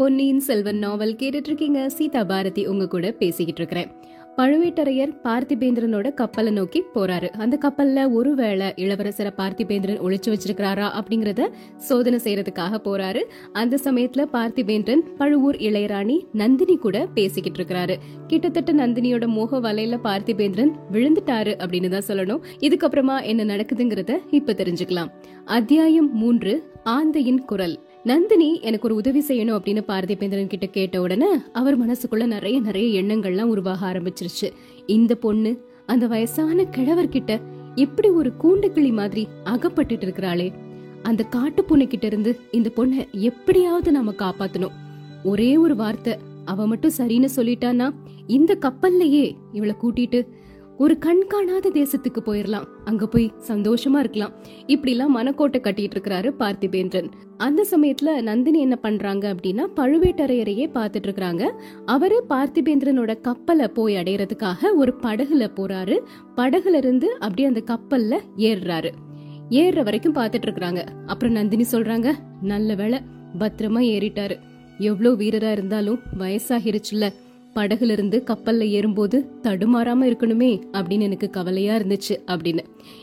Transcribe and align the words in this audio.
பொன்னியின் 0.00 0.40
செல்வன் 0.40 0.78
நாவல் 0.78 1.14
கேட்டுட்டு 1.14 1.48
இருக்கீங்க 1.48 1.88
சீதா 1.88 2.24
பாரதி 2.24 2.66
உங்க 2.66 2.86
கூட 2.88 3.12
பேசிக்கிட்டு 3.12 3.60
இருக்கிறேன் 3.62 3.90
பழுவேட்டரையர் 4.36 5.12
பார்த்திபேந்திரனோட 5.24 6.14
கப்பலை 6.14 6.52
நோக்கி 6.52 6.82
போறாரு. 6.94 7.28
அந்த 7.28 7.58
கப்பல்ல 7.62 8.12
ஒருவேளை 8.12 8.72
இளவரசரை 8.76 9.32
பார்த்திபேந்திரன் 9.36 10.00
ஒழிச்சு 10.00 10.28
வச்சிருக்கிறாரா 10.28 10.86
அப்படிங்கறத 11.00 11.48
சோதனை 11.76 12.20
செய்யறதுக்காக 12.24 12.80
போறாரு. 12.84 13.22
அந்த 13.52 13.78
சமயத்துல 13.84 14.24
பார்த்திபேந்திரன் 14.32 15.02
பழுவூர் 15.16 15.56
இளையராணி 15.56 16.18
நந்தினி 16.32 16.76
கூட 16.76 17.06
பேசிக்கிட்டு 17.14 17.64
இருக்கிறாரு 17.64 17.96
கிட்டத்தட்ட 18.26 18.72
நந்தினியோட 18.72 19.26
மோக 19.26 19.60
வலையில 19.60 19.98
பார்த்திபேந்திரன் 20.04 20.74
விழுந்துட்டாரு 20.92 21.54
அப்படின்னு 21.64 21.88
தான் 21.88 22.08
சொல்லணும். 22.08 22.42
இதுக்கப்புறமா 22.60 23.22
என்ன 23.22 23.44
நடக்குதுங்கிறத 23.44 24.18
இப்ப 24.30 24.52
தெரிஞ்சுக்கலாம். 24.52 25.12
அத்தியாயம் 25.44 26.14
மூன்று 26.14 26.72
ஆந்தையின் 26.84 27.44
குரல். 27.44 27.88
நந்தினி 28.04 28.60
எனக்கு 28.60 28.86
ஒரு 28.86 28.94
உதவி 28.94 29.20
செய்யணும் 29.28 29.56
அப்படின்னு 29.56 29.82
பார்த்திபேந்திரன் 29.88 30.46
கிட்ட 30.46 30.66
கேட்ட 30.66 31.00
உடனே 31.00 31.26
அவர் 31.52 31.76
மனசுக்குள்ள 31.80 32.26
நிறைய 32.26 32.60
நிறைய 32.60 33.02
எண்ணங்கள்லாம் 33.02 33.52
உருவாக 33.54 33.92
ஆரம்பிச்சிருச்சு. 33.92 34.48
இந்த 34.86 35.14
பொண்ணு 35.14 35.64
அந்த 35.86 36.06
வயசான 36.06 36.62
கிழவர்கிட்ட 36.62 37.40
இப்படி 37.74 38.08
ஒரு 38.08 38.32
கூண்டுக்கிளி 38.42 38.92
மாதிரி 38.92 39.28
அகப்பட்டுட்டு 39.44 40.06
இருக்கிறாளே? 40.06 40.52
அந்த 41.02 41.22
காட்டு 41.22 41.64
பூனை 41.64 41.86
கிட்ட 41.86 42.06
இருந்து 42.06 42.40
இந்த 42.50 42.70
பொண்ணை 42.76 43.10
எப்படியாவது 43.10 43.92
நாம 43.92 44.12
காப்பாத்தணும். 44.12 44.76
ஒரே 45.24 45.56
ஒரு 45.56 45.76
வார்த்தை 45.76 46.16
அவ 46.44 46.66
மட்டும் 46.66 46.96
சரின்னு 46.98 47.28
சொல்லிட்டானா 47.36 47.94
இந்த 48.26 48.58
கப்பல்லையே 48.60 49.32
இவளை 49.52 49.74
கூட்டிட்டு 49.82 50.26
ஒரு 50.80 50.98
கண் 50.98 51.26
காணாத 51.28 51.70
தேசத்துக்கு 51.74 52.20
போயிடலாம் 52.26 52.64
அங்க 52.84 53.06
போய் 53.06 53.32
சந்தோஷமா 53.48 53.98
இருக்கலாம். 53.98 54.32
இப்படி 54.66 54.90
எல்லாம் 54.90 55.16
மனக்கோட்டை 55.18 55.60
கட்டிட்டு 55.60 55.90
இருக்கிறாரு 55.94 56.30
பார்த்திபேந்திரன். 56.38 57.10
அந்த 57.36 57.66
சமயத்துல 57.70 58.22
நந்தினி 58.22 58.60
என்ன 58.60 58.76
பண்றாங்க 58.76 59.34
அப்படின்னா 59.34 59.62
பழுவேட்டரையரையே 59.76 60.66
பார்த்துட்டு 60.74 61.08
இருக்கிறாங்க. 61.08 61.50
அவரு 61.86 62.24
பார்த்திபேந்திரனோட 62.28 63.20
கப்பலை 63.20 63.68
போய் 63.68 63.94
அடையறதுக்காக 63.94 64.74
ஒரு 64.76 64.94
படகுல 65.02 65.50
போறாரு. 65.56 65.98
படகுல 66.36 66.74
இருந்து 66.74 67.14
அப்படியே 67.18 67.48
அந்த 67.48 67.62
கப்பல்ல 67.66 68.20
ஏறுறாரு. 68.36 68.90
ஏறுற 69.50 69.82
வரைக்கும் 69.82 70.14
பார்த்துட்டு 70.14 70.48
இருக்கிறாங்க. 70.48 70.86
அப்புறம் 71.06 71.34
நந்தினி 71.34 71.64
சொல்றாங்க 71.72 72.14
நல்ல 72.42 72.74
வேளை 72.74 72.98
பத்திரமா 73.38 73.82
ஏறிட்டாரு. 73.94 74.38
எவ்வளவு 74.78 75.16
வீரரா 75.16 75.50
இருந்தாலும் 75.50 76.00
வயசாகிருச்சுல்ல. 76.18 77.12
படகுல 77.54 77.90
இருந்து 77.90 78.24
கப்பல்ல 78.26 78.60
ஏறும்போது 78.68 79.28
தடுமாறாம 79.42 80.04
இருக்கணுமே 80.04 80.62
அப்படின்னு 80.72 81.00
எனக்கு 81.00 81.30
கவலையா 81.30 81.76
இருந்துச்சு 81.76 82.14
அப்படின்னு. 82.26 82.58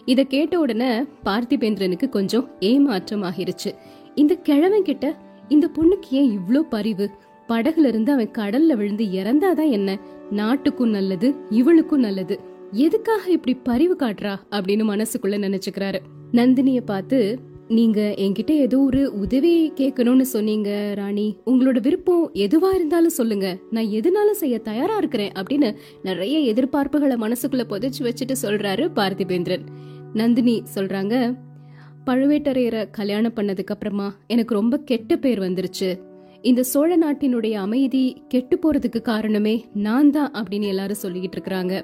இத 0.05 0.23
கேட்ட 0.23 0.59
உடனே 0.59 1.01
பார்த்திபேந்திரனுக்கு 1.25 2.09
கொஞ்சம் 2.09 2.47
ஏமாற்றம் 2.59 3.23
ஆகிருச்சு. 3.23 3.71
இந்த 4.15 4.35
கிழவன் 4.35 4.83
கிட்ட 4.83 5.15
இந்த 5.47 5.71
பொண்ணுக்கு 5.73 6.11
ஏன் 6.11 6.39
இவ்ளோ 6.39 6.59
பரிவு? 6.69 7.09
படகுல 7.47 7.85
இருந்து 7.85 8.11
அவன் 8.11 8.31
கடல்ல 8.31 8.73
விழுந்து 8.73 9.05
இறந்தாதான் 9.05 9.69
என்ன? 9.69 9.99
நாட்டுக்கும் 10.31 10.89
நல்லது 10.89 11.35
இவளுக்கும் 11.49 11.99
நல்லது. 11.99 12.39
எதுக்காக 12.71 13.31
இப்படி 13.31 13.57
பரிவு 13.63 13.95
காட்டுறா? 13.99 14.35
அப்படின்னு 14.51 14.85
மனசுக்குள்ள 14.93 15.37
நினைச்சுக்கிறாரு. 15.37 15.99
நந்தினிய 16.31 16.81
பார்த்து 16.81 17.39
நீங்க 17.67 18.13
என்கிட்ட 18.17 18.49
ஏதோ 18.49 18.79
ஒரு 18.79 19.13
உதவி 19.13 19.71
கேட்கணும்னு 19.75 20.21
சொன்னீங்க 20.21 20.93
ராணி. 20.95 21.37
உங்களோட 21.45 21.81
விருப்பம் 21.81 22.29
எதுவா 22.33 22.73
இருந்தாலும் 22.73 23.09
சொல்லுங்க. 23.09 23.57
நான் 23.71 23.83
எதுனாலும் 23.83 24.31
செய்ய 24.31 24.59
தயாரா 24.59 24.97
இருக்கிறேன் 24.97 25.31
அப்படின்னு 25.31 25.75
நிறைய 26.03 26.39
எதிர்பார்ப்புகளை 26.39 27.17
மனசுக்குள்ள 27.17 27.63
புதைச்சு 27.69 27.99
வச்சுட்டு 27.99 28.35
சொல்றாரு 28.41 28.85
பார்த்திபேந்திரன். 28.95 29.65
நந்தினி 30.13 30.63
சொல்றாங்க 30.75 31.37
பழுவேட்டரையரை 32.05 32.87
கல்யாணம் 32.91 33.33
பண்ணதுக்கு 33.35 33.75
அப்புறமா 33.75 34.15
எனக்கு 34.27 34.53
ரொம்ப 34.53 34.79
கெட்ட 34.79 35.15
பேர் 35.15 35.39
வந்துருச்சு. 35.39 35.99
இந்த 36.41 36.63
சோழ 36.63 36.97
நாட்டினுடைய 36.97 37.51
அமைதி 37.51 38.21
கெட்டு 38.27 38.59
போறதுக்கு 38.59 39.01
காரணமே 39.01 39.65
நான் 39.73 40.11
தான் 40.11 40.31
அப்படின்னு 40.31 40.67
எல்லாரும் 40.67 41.03
சொல்லிக்கிட்டு 41.03 41.37
இருக்கிறாங்க. 41.37 41.81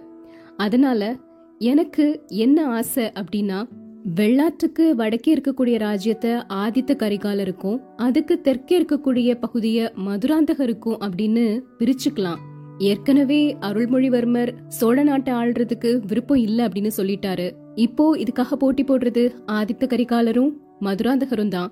அதனால 0.58 1.16
எனக்கு 1.60 2.26
என்ன 2.28 2.68
ஆசை 2.68 3.04
அப்படின்னா 3.06 3.68
வெள்ளாற்றுக்கு 4.06 4.96
வடக்கே 4.96 5.36
இருக்கக்கூடிய 5.36 5.78
ராஜ்யத்தை 5.78 6.32
ஆதித்த 6.32 6.96
கரிகாலருக்கும் 6.96 7.82
அதுக்கு 7.96 8.42
தெற்கே 8.42 8.80
இருக்கக்கூடிய 8.80 9.40
பகுதிய 9.40 9.94
மதுராந்தகருக்கும் 9.96 10.98
அப்படின்னு 11.00 11.64
பிரிச்சுக்கலாம். 11.80 12.38
ஏற்கனவே 12.78 13.58
அருள்மொழிவர்மர் 13.60 14.54
சோழ 14.68 15.04
நாட்டை 15.04 15.34
ஆள்றதுக்கு 15.34 16.06
விருப்பம் 16.06 16.38
இல்ல 16.38 16.68
அப்படின்னு 16.68 16.92
சொல்லிட்டாரு. 16.98 17.52
இப்போ 17.76 18.18
இதுக்காக 18.18 18.54
போட்டி 18.54 18.84
போடுறது 18.84 19.32
ஆதித்த 19.48 19.88
கரிகாலரும் 19.88 20.52
மதுராந்தகரும் 20.82 21.48
தான். 21.48 21.72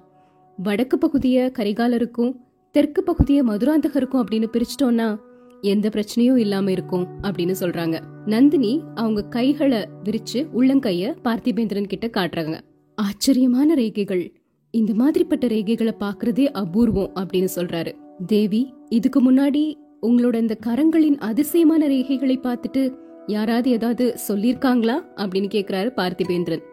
வடக்கு 0.57 0.97
பகுதிய 0.97 1.51
கரிகாலருக்கும் 1.59 2.35
தெற்கு 2.71 3.03
பகுதிய 3.03 3.43
மதுராந்தகருக்கும் 3.43 4.23
அப்படின்னு 4.23 4.45
பிரிச்சிட்டோம்னா 4.53 5.17
எந்த 5.61 5.89
பிரச்சனையும் 5.89 6.37
இல்லாம 6.37 6.71
இருக்கும் 6.71 7.07
அப்படின்னு 7.21 7.55
சொல்றாங்க. 7.59 7.99
நந்தினி 8.25 8.81
அவங்க 8.95 9.23
கைகளை 9.23 9.87
விரிச்சு 10.03 10.47
உள்ளங்கைய 10.57 11.15
பார்த்திபேந்திரன் 11.23 11.87
கிட்ட 11.87 12.07
காட்டுறாங்க. 12.07 12.59
ஆச்சரியமான 12.95 13.75
ரேகைகள். 13.75 14.33
இந்த 14.71 14.93
மாதிரிப்பட்ட 14.93 15.45
ரேகைகளை 15.45 15.91
பாக்குறதே 15.99 16.45
அபூர்வம் 16.45 17.11
அப்படின்னு 17.19 17.47
சொல்றாரு. 17.55 17.93
தேவி 18.25 18.73
இதுக்கு 18.89 19.31
முன்னாடி 19.31 19.73
உங்களோட 20.01 20.35
இந்த 20.35 20.57
கரங்களின் 20.65 21.17
அதிசயமான 21.17 21.87
ரேகைகளை 21.87 22.37
பார்த்துட்டு 22.37 22.95
யாராவது 23.27 23.69
ஏதாவது 23.69 24.15
சொல்லிருக்காங்களா 24.27 24.95
அப்படின்னு 25.15 25.49
கேக்குறாரு 25.51 25.91
பார்த்திபேந்திரன். 25.95 26.63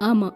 ஆமா 0.00 0.30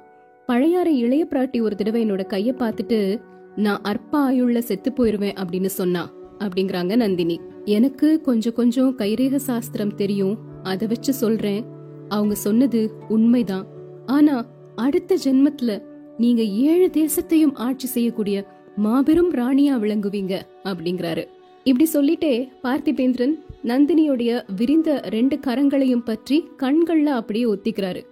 பழையாற 0.49 0.87
இளைய 0.87 1.27
பிராட்டி 1.31 1.63
ஒரு 1.63 1.77
தடவை 1.77 2.11
என்னோட 2.11 2.25
கைய 2.29 2.55
பார்த்துட்டு 2.59 3.21
நான் 3.57 3.81
அற்ப 3.83 4.19
ஆயுள்ள 4.19 4.59
செத்து 4.59 4.93
போயிருவேன் 4.97 5.37
அப்படின்னு 5.43 5.67
சொன்னா. 5.67 6.14
அப்படிங்கிறாங்க 6.39 6.97
நந்தினி. 6.97 7.41
எனக்கு 7.65 8.21
கொஞ்சம் 8.21 8.53
கொஞ்சம் 8.53 8.99
கைரேக 8.99 9.37
சாஸ்திரம் 9.37 9.95
தெரியும். 9.95 10.39
அதை 10.63 10.89
வச்சு 10.89 11.13
சொல்றேன். 11.13 11.65
அவங்க 12.09 12.35
சொன்னது 12.35 12.93
உண்மைதான். 13.09 13.67
ஆனா 14.07 14.47
அடுத்த 14.77 15.17
ஜென்மத்துல 15.25 15.83
நீங்க 16.19 16.43
ஏழு 16.43 16.91
தேசத்தையும் 16.93 17.55
ஆட்சி 17.55 17.87
செய்யக்கூடிய 17.87 18.47
மாபெரும் 18.77 19.35
ராணியா 19.35 19.73
விளங்குவீங்க 19.73 20.41
அப்படிங்கறாரு. 20.65 21.25
இப்படி 21.65 21.91
சொல்லிட்டே 21.95 22.49
பார்த்திபேந்திரன் 22.63 23.33
நந்தினியுடைய 23.65 24.43
விரிந்த 24.57 25.01
ரெண்டு 25.05 25.39
கரங்களையும் 25.47 26.05
பற்றி 26.05 26.49
கண்கள்ல 26.59 27.05
அப்படியே 27.05 27.45
ஒத்திக்கிறாரு. 27.45 28.03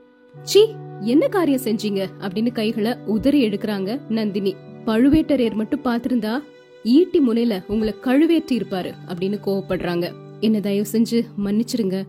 சி 0.42 0.66
என்ன 1.00 1.28
காரியம் 1.28 1.60
செஞ்சீங்க? 1.64 2.06
அப்படின்னு 2.20 2.52
கைகளை 2.52 2.94
உதறி 3.06 3.48
எடுக்கிறாங்க 3.48 4.00
நந்தினி. 4.08 4.54
பழுவேட்டரையர் 4.86 5.54
மட்டும் 5.54 5.84
பாத்திருந்தா 5.84 6.38
ஈட்டி 6.84 7.20
முனையில 7.20 7.64
உங்களை 7.66 7.94
கழுவேற்றி 8.02 8.52
இருப்பாரு 8.52 8.92
அப்படின்னு 9.08 9.38
கோவப்படுறாங்க. 9.46 10.12
என்ன 10.40 10.60
தயவு 10.60 10.86
செஞ்சு 10.92 11.22
மன்னிச்சிருங்க. 11.44 12.02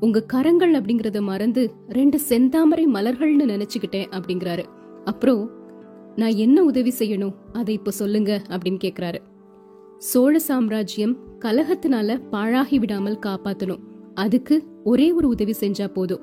உங்க 0.00 0.22
கரங்கள் 0.22 0.72
அப்படிங்கறத 0.72 1.20
மறந்து 1.20 1.72
ரெண்டு 1.88 2.20
செந்தாமரை 2.28 2.84
மலர்கள்னு 2.94 3.44
நினைச்சுக்கிட்டேன் 3.44 4.06
அப்படிங்கறாரு. 4.10 4.64
அப்புறம் 5.04 5.50
நான் 6.16 6.34
என்ன 6.34 6.62
உதவி 6.62 6.92
செய்யணும்? 6.98 7.34
அதை 7.52 7.74
இப்ப 7.74 7.90
சொல்லுங்க 7.90 8.42
அப்படின்னு 8.48 8.78
கேக்குறாரு. 8.84 9.18
சோழ 9.98 10.38
சாம்ராஜ்யம் 10.38 11.16
கலகத்தினால 11.40 12.20
பாழாகி 12.30 12.78
விடாமல் 12.78 13.18
காப்பாத்தணும். 13.26 13.78
அதுக்கு 14.14 14.64
ஒரே 14.84 15.12
ஒரு 15.12 15.28
உதவி 15.28 15.54
செஞ்சா 15.60 15.86
போதும். 15.86 16.20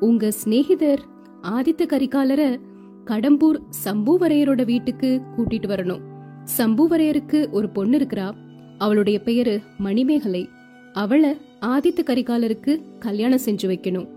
உங்க 0.00 0.30
சிநேகிதர் 0.30 1.00
ஆதித்த 1.42 1.86
கரிகாலரை 1.86 2.60
கடம்பூர் 3.04 3.60
சம்புவரையரோட 3.84 4.64
வீட்டுக்கு 4.64 5.20
கூட்டிட்டு 5.36 5.66
வரணும். 5.66 6.10
சம்புவரையருக்கு 6.58 7.50
ஒரு 7.50 7.68
பொண்ணு 7.68 7.98
இருக்கிறா. 7.98 8.32
அவளுடைய 8.78 9.20
பெயரு 9.24 9.62
மணிமேகலை. 9.78 10.48
அவளை 10.92 11.36
ஆதித்த 11.60 11.98
கரிகாலருக்கு 12.02 12.98
கல்யாணம் 12.98 13.40
செஞ்சு 13.44 13.68
வைக்கணும். 13.68 14.08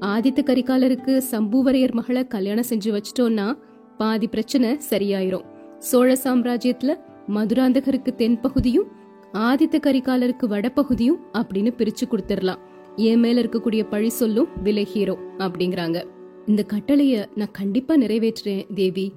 ஆதித்த 0.00 0.38
கரிகாலருக்கு 0.42 1.22
சம்புவரையர் 1.30 1.92
மகளை 1.92 2.26
கல்யாணம் 2.26 2.64
செஞ்சு 2.68 3.00
வச்சிட்டோம்னா 3.00 3.58
பாதி 3.98 4.26
பிரச்சனை 4.26 4.78
சரியாயிரும். 4.90 5.44
சோழ 5.78 6.18
சாம்ராஜ்யத்துல 6.24 6.94
மதுராந்தகருக்கு 7.28 8.14
தென் 8.14 8.40
பகுதியும் 8.40 8.86
ஆதித்த 9.32 9.78
கரிகாலருக்கு 9.78 10.46
வடப்பகுதியும் 10.46 11.20
அப்படின்னு 11.32 11.72
பிரிச்சு 11.78 12.08
கொடுத்துடலாம். 12.10 12.58
என் 12.96 13.20
மேல 13.20 13.40
இருக்கக்கூடிய 13.40 13.88
பழி 13.88 14.08
சொல்லும் 14.08 14.48
விலகீரும் 14.62 15.18
அப்படிங்கிறாங்க. 15.38 16.04
இந்த 16.46 16.64
கட்டளைய 16.72 17.26
நான் 17.34 17.50
கண்டிப்பா 17.52 17.96
நிறைவேற்றுறேன் 17.96 18.72
தேவி. 18.74 19.12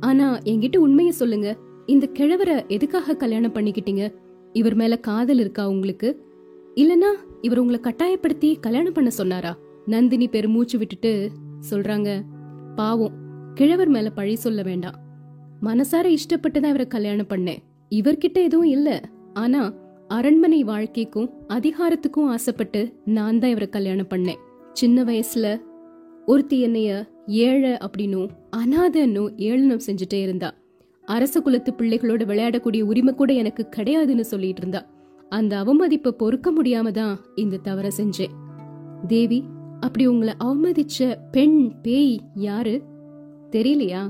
ஆனா 0.00 0.38
என்கிட்ட 0.38 0.76
உண்மைய 0.76 1.08
சொல்லுங்க. 1.08 1.56
இந்த 1.88 2.08
கிழவரை 2.12 2.66
எதுக்காக 2.68 3.14
கல்யாணம் 3.16 3.52
பண்ணிக்கிட்டீங்க? 3.52 4.14
இவர் 4.52 4.74
மேல 4.74 4.96
காதல் 4.96 5.38
இருக்கா 5.38 5.68
உங்களுக்கு? 5.68 6.08
இல்லனா 6.74 7.10
இவர் 7.40 7.58
உங்களை 7.58 7.80
கட்டாயப்படுத்தி 7.80 8.58
கல்யாணம் 8.60 8.92
பண்ண 8.92 9.10
சொன்னாரா? 9.10 9.56
நந்தினி 9.86 10.28
பெருமூச்சு 10.28 10.78
விட்டுட்டு 10.78 11.30
சொல்றாங்க 11.70 12.22
பாவம் 12.76 13.12
கிழவர் 13.54 13.88
மேல 13.88 14.10
பழி 14.10 14.34
சொல்ல 14.34 14.62
வேண்டாம். 14.62 14.94
மனசார 15.62 16.16
இஷ்டப்பட்டு 16.16 16.60
தான் 16.60 16.70
இவரை 16.70 16.86
கல்யாணம் 16.86 17.26
பண்ணேன். 17.28 17.58
இவர்கிட்ட 17.90 18.38
எதுவும் 18.42 18.66
இல்ல. 18.66 19.00
ஆனா 19.34 19.74
அரண்மனை 20.08 20.64
வாழ்க்கைக்கும் 20.64 21.30
அதிகாரத்துக்கும் 21.48 22.28
ஆசைப்பட்டு 22.28 22.92
நான் 23.04 23.38
தான் 23.38 23.50
இவரை 23.50 23.68
கல்யாணம் 23.68 24.10
பண்ணேன். 24.10 24.40
சின்ன 24.72 25.04
வயசுல 25.04 25.60
ஒருத்தி 26.26 26.60
என்னைய 26.60 27.06
ஏழை 27.26 27.70
அப்படின்னும் 27.70 28.28
அனாதன்னும் 28.56 29.36
ஏளனம் 29.36 29.86
செஞ்சுட்டே 29.86 30.20
இருந்தா. 30.22 30.54
அரச 31.14 31.40
குலத்து 31.40 31.72
பிள்ளைகளோட 31.78 32.22
விளையாடக்கூடிய 32.30 32.82
உரிமை 32.82 33.14
கூட 33.14 33.32
எனக்கு 33.32 33.68
கிடையாதுன்னு 33.76 34.20
சொல்லிட்டு 34.20 34.60
இருந்தா. 34.60 34.80
அந்த 35.28 35.52
அவமதிப்பை 35.62 36.10
பொறுக்க 36.10 36.52
முடியாம 36.52 36.90
தான் 36.90 37.18
இந்த 37.34 37.56
தவற 37.56 37.88
செஞ்சேன். 37.96 38.34
தேவி 39.06 39.44
அப்படி 39.80 40.06
உங்களை 40.06 40.34
அவமதிச்ச 40.44 41.14
பெண் 41.30 41.72
பேய் 41.82 42.20
யாரு? 42.34 42.82
தெரியலையா? 43.50 44.02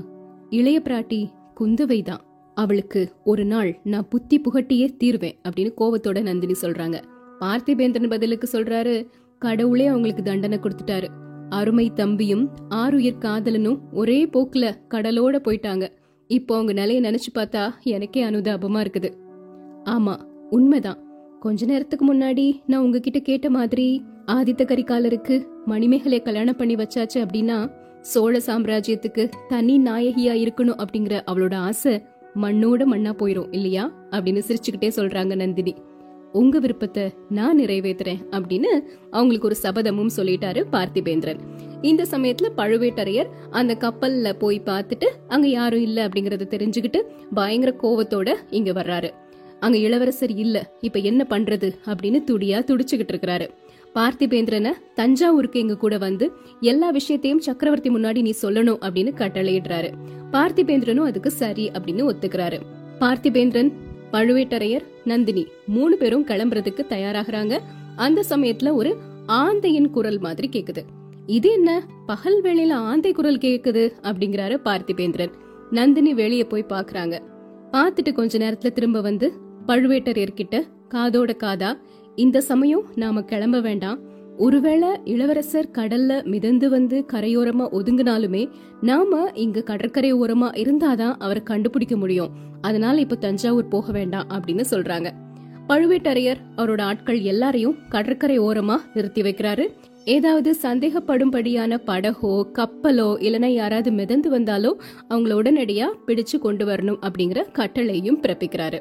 இளைய 0.49 0.81
பிராட்டி 0.83 1.29
குந்தவை 1.59 2.01
தான். 2.01 2.21
அவளுக்கு 2.55 3.11
ஒரு 3.23 3.45
நாள் 3.45 3.79
நான் 3.83 4.07
புத்தி 4.07 4.41
புகட்டியே 4.41 4.87
தீர்வேன் 5.03 5.37
அப்படின்னு 5.49 5.73
கோவத்தோட 5.77 6.21
நந்தினி 6.21 6.55
சொல்றாங்க. 6.61 7.01
பார்த்திபேந்திரன் 7.39 8.09
பதிலுக்கு 8.09 8.49
சொல்றாரு 8.51 9.07
கடவுளே 9.39 9.85
அவங்களுக்கு 9.85 10.23
தண்டனை 10.23 10.59
கொடுத்துட்டாரு. 10.61 11.07
அருமை 11.49 11.91
தம்பியும் 11.93 12.49
ஆறுயிர் 12.69 13.23
காதலனும் 13.25 13.79
ஒரே 13.91 14.25
போக்குல 14.25 14.75
கடலோட 14.89 15.37
போயிட்டாங்க. 15.47 15.85
இப்போ 16.31 16.55
அவங்க 16.55 16.73
நிலையை 16.73 17.03
நினைச்சு 17.03 17.37
பார்த்தா 17.37 17.73
எனக்கே 17.83 18.23
அனுதாபமா 18.23 18.79
இருக்குது. 18.85 19.09
ஆமா 19.85 20.19
உண்மைதான். 20.49 20.99
கொஞ்ச 21.39 21.65
நேரத்துக்கு 21.65 22.13
முன்னாடி 22.13 22.59
நான் 22.67 22.81
உங்ககிட்ட 22.81 23.19
கேட்ட 23.19 23.49
மாதிரி 23.49 24.03
ஆதித்த 24.25 24.63
கரிகாலருக்கு 24.65 25.45
மணிமேகலை 25.65 26.21
கல்யாணம் 26.21 26.55
பண்ணி 26.55 26.75
வச்சாச்சு 26.75 27.15
அப்படின்னா 27.15 27.71
சோழ 28.01 28.37
சாம்ராஜ்யத்துக்கு 28.37 29.29
தனி 29.47 29.79
நாயகியா 29.79 30.35
இருக்கணும் 30.43 30.79
அப்படிங்கிற 30.83 31.21
அவளோட 31.31 31.55
ஆசை 31.55 32.01
மண்ணோட 32.35 32.81
மண்ணா 32.91 33.13
போயிரும் 33.17 33.47
இல்லையா? 33.51 33.91
அப்படின்னு 34.11 34.41
சிரிச்சுக்கிட்டே 34.47 34.89
சொல்றாங்க 34.95 35.35
நந்தினி. 35.35 35.75
உங்க 36.31 36.59
விருப்பத்தை 36.59 37.13
நான் 37.29 37.59
நிறைவேற்றுறேன் 37.59 38.21
அப்படின்னு 38.31 38.71
அவங்களுக்கு 39.11 39.47
ஒரு 39.47 39.55
சபதமும் 39.63 40.15
சொல்லிட்டாரு 40.15 40.63
பார்த்திபேந்திரன். 40.71 41.41
இந்த 41.81 42.05
சமயத்துல 42.11 42.49
பழுவேட்டரையர் 42.57 43.27
அந்த 43.49 43.77
கப்பல்ல 43.79 44.33
போய் 44.33 44.61
பார்த்துட்டு 44.65 45.05
அங்க 45.27 45.47
யாரும் 45.47 45.81
இல்ல 45.81 46.07
அப்படிங்கறத 46.07 46.47
தெரிஞ்சுக்கிட்டு 46.49 47.01
பயங்கர 47.33 47.75
கோவத்தோட 47.81 48.33
இங்க 48.49 48.71
வர்றாரு. 48.71 49.09
அங்க 49.59 49.77
இளவரசர் 49.77 50.31
இல்ல. 50.31 50.71
இப்ப 50.79 50.99
என்ன 50.99 51.25
பண்றது? 51.29 51.75
அப்படின்னு 51.85 52.23
துடியா 52.27 52.63
துடிச்சுக்கிட்டு 52.63 53.09
இருக்கிறாரு. 53.13 53.49
பார்த்திபேந்திரனை 53.95 54.71
தஞ்சாவூருக்கு 54.95 55.59
எங்க 55.59 55.77
கூட 55.77 55.97
வந்து 55.97 56.31
எல்லா 56.61 56.89
விஷயத்தையும் 56.89 57.39
சக்கரவர்த்தி 57.39 57.89
முன்னாடி 57.89 58.21
நீ 58.21 58.33
சொல்லணும் 58.41 58.77
அப்படின்னு 58.81 59.13
கட்டளையிடுறாரு. 59.17 59.93
பார்த்திபேந்திரனும் 60.31 61.05
அதுக்கு 61.05 61.31
சரி 61.31 61.71
அப்படின்னு 61.71 62.11
ஒத்துக்கிறாரு. 62.11 62.59
பார்த்திபேந்திரன் 62.99 63.71
பழுவேட்டரையர் 64.11 64.85
நந்தினி 65.05 65.47
மூணு 65.67 65.97
பேரும் 65.97 66.27
கிளம்புறதுக்கு 66.27 66.85
தயாராகிறாங்க. 66.89 67.59
அந்த 67.95 68.23
சமயத்துல 68.29 68.73
ஒரு 68.73 68.97
ஆந்தையின் 69.27 69.89
குரல் 69.89 70.19
மாதிரி 70.19 70.49
கேக்குது. 70.51 70.83
இது 71.29 71.51
என்ன? 71.51 71.85
பகல் 72.05 72.41
வேளையில 72.41 72.71
ஆந்தை 72.71 73.11
குரல் 73.11 73.37
கேக்குது 73.37 73.91
அப்படிங்கிறாரு 74.01 74.55
பார்த்திபேந்திரன். 74.65 75.31
நந்தினி 75.71 76.13
வெளியே 76.13 76.43
போய் 76.43 76.65
பாக்குறாங்க 76.69 77.19
பார்த்துட்டு 77.71 78.11
கொஞ்ச 78.13 78.37
நேரத்துல 78.37 78.71
திரும்ப 78.71 79.01
வந்து 79.01 79.33
பழுவேட்டரையர்கிட்ட 79.67 80.61
காதோட 80.89 81.29
காதா 81.37 81.77
இந்த 82.15 82.41
சமயம் 82.41 82.83
நாம 82.95 83.21
கிளம்ப 83.21 83.59
வேண்டாம். 83.59 83.99
ஒருவேளை 84.37 84.89
இளவரசர் 85.03 85.69
கடல்ல 85.71 86.23
மிதந்து 86.23 86.69
வந்து 86.69 87.05
கரையோரமா 87.13 87.67
ஒதுங்கினாலுமே 87.71 88.49
நாம 88.81 89.31
இங்க 89.33 89.61
கடற்கரை 89.61 90.13
ஓரமா 90.13 90.49
இருந்தாதான் 90.55 91.15
அவரை 91.19 91.43
கண்டுபிடிக்க 91.43 91.97
முடியும். 91.97 92.29
அதனால 92.61 92.99
இப்ப 92.99 93.15
தஞ்சாவூர் 93.15 93.67
போக 93.67 93.91
வேண்டாம் 93.91 94.27
அப்படின்னு 94.29 94.63
சொல்றாங்க. 94.71 95.11
பழுவேட்டரையர் 95.67 96.41
அவரோட 96.57 96.81
ஆட்கள் 96.81 97.19
எல்லாரையும் 97.19 97.77
கடற்கரை 97.89 98.39
ஓரமா 98.39 98.77
நிறுத்தி 98.93 99.21
வைக்கிறாரு. 99.21 99.67
ஏதாவது 100.05 100.55
சந்தேகப்படும்படியான 100.61 101.77
படகோ 101.85 102.47
கப்பலோ 102.53 103.07
இல்லைனா 103.17 103.45
யாராவது 103.45 103.91
மிதந்து 103.91 104.29
வந்தாலோ 104.29 104.75
அவங்கள 105.09 105.33
உடனடியா 105.33 105.85
பிடிச்சு 106.07 106.37
கொண்டு 106.39 106.65
வரணும் 106.65 106.99
அப்படிங்கிற 107.01 107.43
கட்டளையும் 107.53 108.21
பிறப்பிக்கிறாரு. 108.21 108.79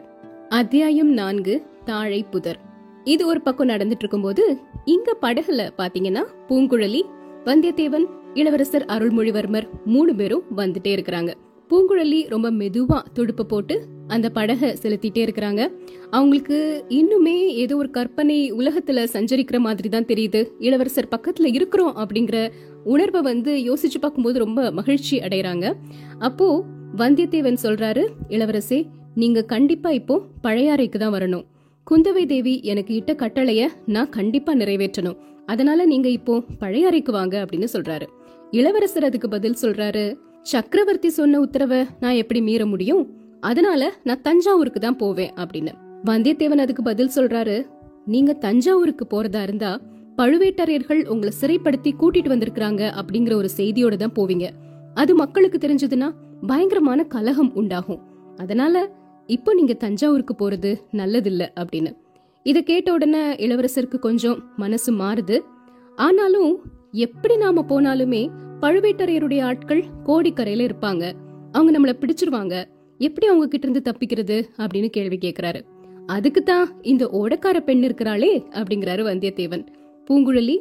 அத்தியாயம் 0.48 1.12
நான்கு 1.12 1.66
தாழை 1.84 2.22
புதர். 2.22 2.58
இது 3.04 3.26
ஒரு 3.26 3.40
பக்கம் 3.40 3.68
நடந்துட்டு 3.68 3.98
இருக்கும்போது 3.98 4.56
இங்க 4.84 5.16
படகுல 5.22 5.70
பாத்தீங்கன்னா 5.78 6.24
பூங்குழலி 6.48 7.02
வந்தியத்தேவன் 7.44 8.04
இளவரசர் 8.34 8.84
அருள்மொழிவர்மர் 8.84 9.68
மூணு 9.84 10.14
பேரும் 10.14 10.42
வந்துட்டே 10.56 10.96
இருக்கிறாங்க. 10.96 11.34
பூங்குழலி 11.70 12.18
ரொம்ப 12.28 12.48
மெதுவா 12.50 12.98
துடுப்பு 13.16 13.44
போட்டு 13.46 13.74
அந்த 14.14 14.26
படகை 14.36 14.68
செலுத்திட்டே 14.82 15.20
இருக்கிறாங்க. 15.26 15.62
அவங்களுக்கு 16.10 16.58
இன்னுமே 16.98 17.34
ஏதோ 17.62 17.74
ஒரு 17.76 17.90
கற்பனை 17.90 18.36
உலகத்துல 18.52 19.04
சஞ்சரிக்கிற 19.14 19.58
மாதிரி 19.58 19.88
தான் 19.88 20.06
தெரியுது. 20.12 20.40
இளவரசர் 20.58 21.12
பக்கத்துல 21.14 21.48
இருக்கிறோம் 21.56 21.96
அப்படிங்கிற 21.96 22.38
உணர்வை 22.84 23.20
வந்து 23.20 23.54
யோசிச்சு 23.68 23.98
பார்க்கும்போது 24.00 24.38
ரொம்ப 24.38 24.70
மகிழ்ச்சி 24.70 25.18
அடைறாங்க 25.18 25.66
அப்போ 26.18 26.48
வந்தியத்தேவன் 27.02 27.62
சொல்றாரு 27.62 28.04
இளவரசே 28.28 28.78
நீங்க 29.14 29.42
கண்டிப்பா 29.54 29.90
இப்போ 29.90 30.16
பழையாறைக்கு 30.42 30.98
தான் 30.98 31.14
வரணும். 31.14 31.44
குந்தவை 31.86 32.24
தேவி 32.26 32.54
எனக்கு 32.62 32.94
இட்ட 32.94 33.12
கட்டளைய 33.12 33.62
நான் 33.86 34.08
கண்டிப்பா 34.08 34.54
நிறைவேற்றணும். 34.54 35.18
அதனால 35.46 35.84
நீங்க 35.84 36.08
இப்போ 36.08 36.34
பழையாறைக்கு 36.60 37.10
வாங்க 37.10 37.34
அப்படின்னு 37.44 37.68
சொல்றாரு. 37.72 38.06
இளவரசர் 38.50 39.04
அதுக்கு 39.04 39.28
பதில் 39.28 39.60
சொல்றாரு 39.62 40.04
சக்கரவர்த்தி 40.50 41.08
சொன்ன 41.08 41.40
உத்தரவை 41.40 41.86
நான் 42.00 42.14
எப்படி 42.14 42.40
மீற 42.40 42.66
முடியும்? 42.66 43.02
அதனால 43.40 43.92
நான் 44.04 44.22
தஞ்சாவூருக்கு 44.22 44.80
தான் 44.80 44.96
போவேன் 44.96 45.32
அப்படின்னு. 45.32 45.72
வந்தியத்தேவன் 46.04 46.62
அதுக்கு 46.64 46.82
பதில் 46.82 47.10
சொல்றாரு. 47.16 47.56
நீங்க 48.04 48.32
தஞ்சாவூருக்கு 48.32 49.04
போறதா 49.10 49.42
இருந்தா 49.42 49.80
பழுவேட்டரையர்கள் 50.16 51.00
உங்களை 51.06 51.32
சிறைப்படுத்தி 51.40 51.90
கூட்டிட்டு 52.00 52.32
வந்திருக்கிறாங்க 52.34 52.82
அப்படிங்கிற 53.00 53.34
ஒரு 53.34 53.50
செய்தியோட 53.56 53.96
தான் 53.96 54.16
போவீங்க. 54.16 54.46
அது 54.94 55.14
மக்களுக்கு 55.14 55.58
தெரிஞ்சதுன்னா 55.58 56.08
பயங்கரமான 56.46 57.04
கலகம் 57.04 57.52
உண்டாகும். 57.54 58.00
அதனால 58.36 58.88
இப்போ 59.26 59.54
நீங்க 59.54 59.72
தஞ்சாவூருக்கு 59.72 60.34
போறது 60.38 60.72
நல்லதில்ல 60.92 61.44
அப்படின்னு. 61.60 61.92
இத 62.42 62.60
கேட்ட 62.60 62.92
உடனே 62.92 63.22
இளவரசருக்கு 63.46 63.98
கொஞ்சம் 63.98 64.38
மனசு 64.56 64.92
மாறுது. 64.92 65.38
ஆனாலும் 65.96 66.52
எப்படி 66.92 67.36
நாம 67.36 67.64
போனாலுமே 67.68 68.22
பழுவேட்டரையருடைய 68.60 69.42
ஆட்கள் 69.42 69.84
கோடிக்கரையில 70.06 70.68
இருப்பாங்க. 70.68 71.12
அவங்க 71.52 71.80
நம்மள 71.80 71.92
பிடிச்சிருவாங்க. 72.00 72.64
எப்படி 72.98 73.26
அவங்க 73.26 73.46
கிட்ட 73.46 73.68
இருந்து 73.68 73.92
தப்பிக்கிறது 73.92 74.62
அப்படின்னு 74.62 74.86
கேள்வி 74.86 75.18
கேக்குறாரு. 75.18 75.62
அதுக்கு 76.06 76.42
தான் 76.42 76.68
இந்த 76.82 77.06
ஓடக்கார 77.06 77.60
பெண் 77.60 77.84
இருக்கிறாளே 77.84 78.44
அப்படிங்கிறாரு 78.50 79.02
வந்தியத்தேவன். 79.02 79.66
பூங்குழலி 80.10 80.58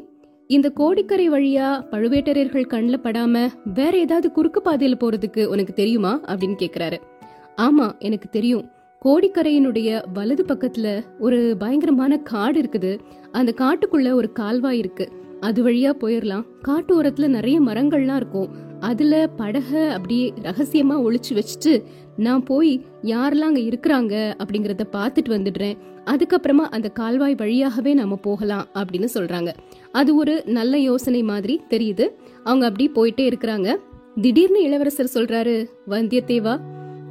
இந்த 0.47 0.69
கோடிக்கரை 0.69 1.29
வழியா 1.29 1.85
பழுவேட்டரையர்கள் 1.91 2.65
கண்ணில் 2.65 2.99
படாம 2.99 3.47
வேற 3.73 3.97
ஏதாவது 3.97 4.31
குறுக்கு 4.31 4.61
பாதையில 4.65 4.93
போறதுக்கு 4.99 5.45
உனக்கு 5.45 5.73
தெரியுமா 5.73 6.19
அப்படின்னு 6.25 6.55
கேக்குறாரு. 6.59 6.97
ஆமா 7.57 7.97
எனக்கு 7.99 8.29
தெரியும். 8.29 8.69
கோடிக்கரையினுடைய 9.05 10.03
வலது 10.13 10.45
பக்கத்துல 10.47 11.03
ஒரு 11.19 11.55
பயங்கரமான 11.59 12.17
காடு 12.17 12.61
இருக்குது. 12.61 12.99
அந்த 13.31 13.53
காட்டுக்குள்ள 13.57 14.13
ஒரு 14.13 14.31
கால்வாய் 14.31 14.77
இருக்கு. 14.77 15.11
அது 15.39 15.69
வழியா 15.69 15.91
போயிடலாம் 15.99 16.45
காட்டு 16.61 17.01
ஓரத்துல 17.01 17.27
நிறைய 17.27 17.61
மரங்கள்லாம் 17.61 18.15
இருக்கும். 18.15 18.49
அதுல 18.79 19.29
படக 19.37 19.89
அப்படியே 19.89 20.33
ரகசியமா 20.41 20.95
ஒழிச்சு 20.97 21.39
வச்சுட்டு 21.39 21.83
நான் 22.17 22.43
போய் 22.43 22.85
யாரெல்லாம் 23.03 23.49
அங்க 23.49 23.59
இருக்கிறாங்க 23.59 24.43
அப்படிங்கறத 24.43 24.79
பார்த்துட்டு 24.91 25.29
வந்துடுறேன். 25.29 25.77
அதுக்கப்புறமா 26.05 26.67
அந்த 26.69 26.89
கால்வாய் 26.89 27.35
வழியாகவே 27.35 27.93
நாம 27.93 28.15
போகலாம் 28.15 28.67
அப்படின்னு 28.73 29.07
சொல்றாங்க. 29.13 29.53
அது 29.91 30.15
ஒரு 30.15 30.43
நல்ல 30.45 30.77
யோசனை 30.77 31.23
மாதிரி 31.23 31.61
தெரியுது. 31.69 32.07
அவங்க 32.43 32.65
அப்படி 32.65 32.91
போயிட்டே 32.91 33.33
இருக்கிறாங்க. 33.33 33.75
திடீர்னு 34.21 34.61
இளவரசர் 34.61 35.11
சொல்றாரு 35.13 35.69
வந்தியத்தேவா 35.89 36.59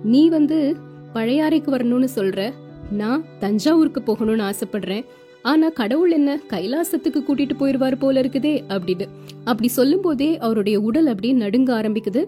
நீ 0.02 0.28
வந்து 0.28 0.76
பழையாறைக்கு 1.14 1.70
வரணும்னு 1.72 2.08
சொல்ற. 2.14 2.52
நான் 2.90 3.24
தஞ்சாவூருக்கு 3.38 4.00
போகணும்னு 4.00 4.52
ஆசைப்படுறேன். 4.52 5.04
ஆனா 5.46 5.68
கடவுள் 5.68 6.10
என்ன 6.10 6.30
கைலாசத்துக்கு 6.48 7.18
கூட்டிட்டு 7.18 7.54
போயிருவாரு 7.60 7.96
போல 7.98 8.20
இருக்குதே 8.20 8.52
அப்படின்னு 8.68 9.06
அப்படி 9.44 9.68
சொல்லும் 9.68 10.00
போதே 10.00 10.38
அவருடைய 10.38 10.76
உடல் 10.80 11.06
அப்படியே 11.06 11.32
நடுங்க 11.32 11.70
ஆரம்பிக்குது. 11.80 12.22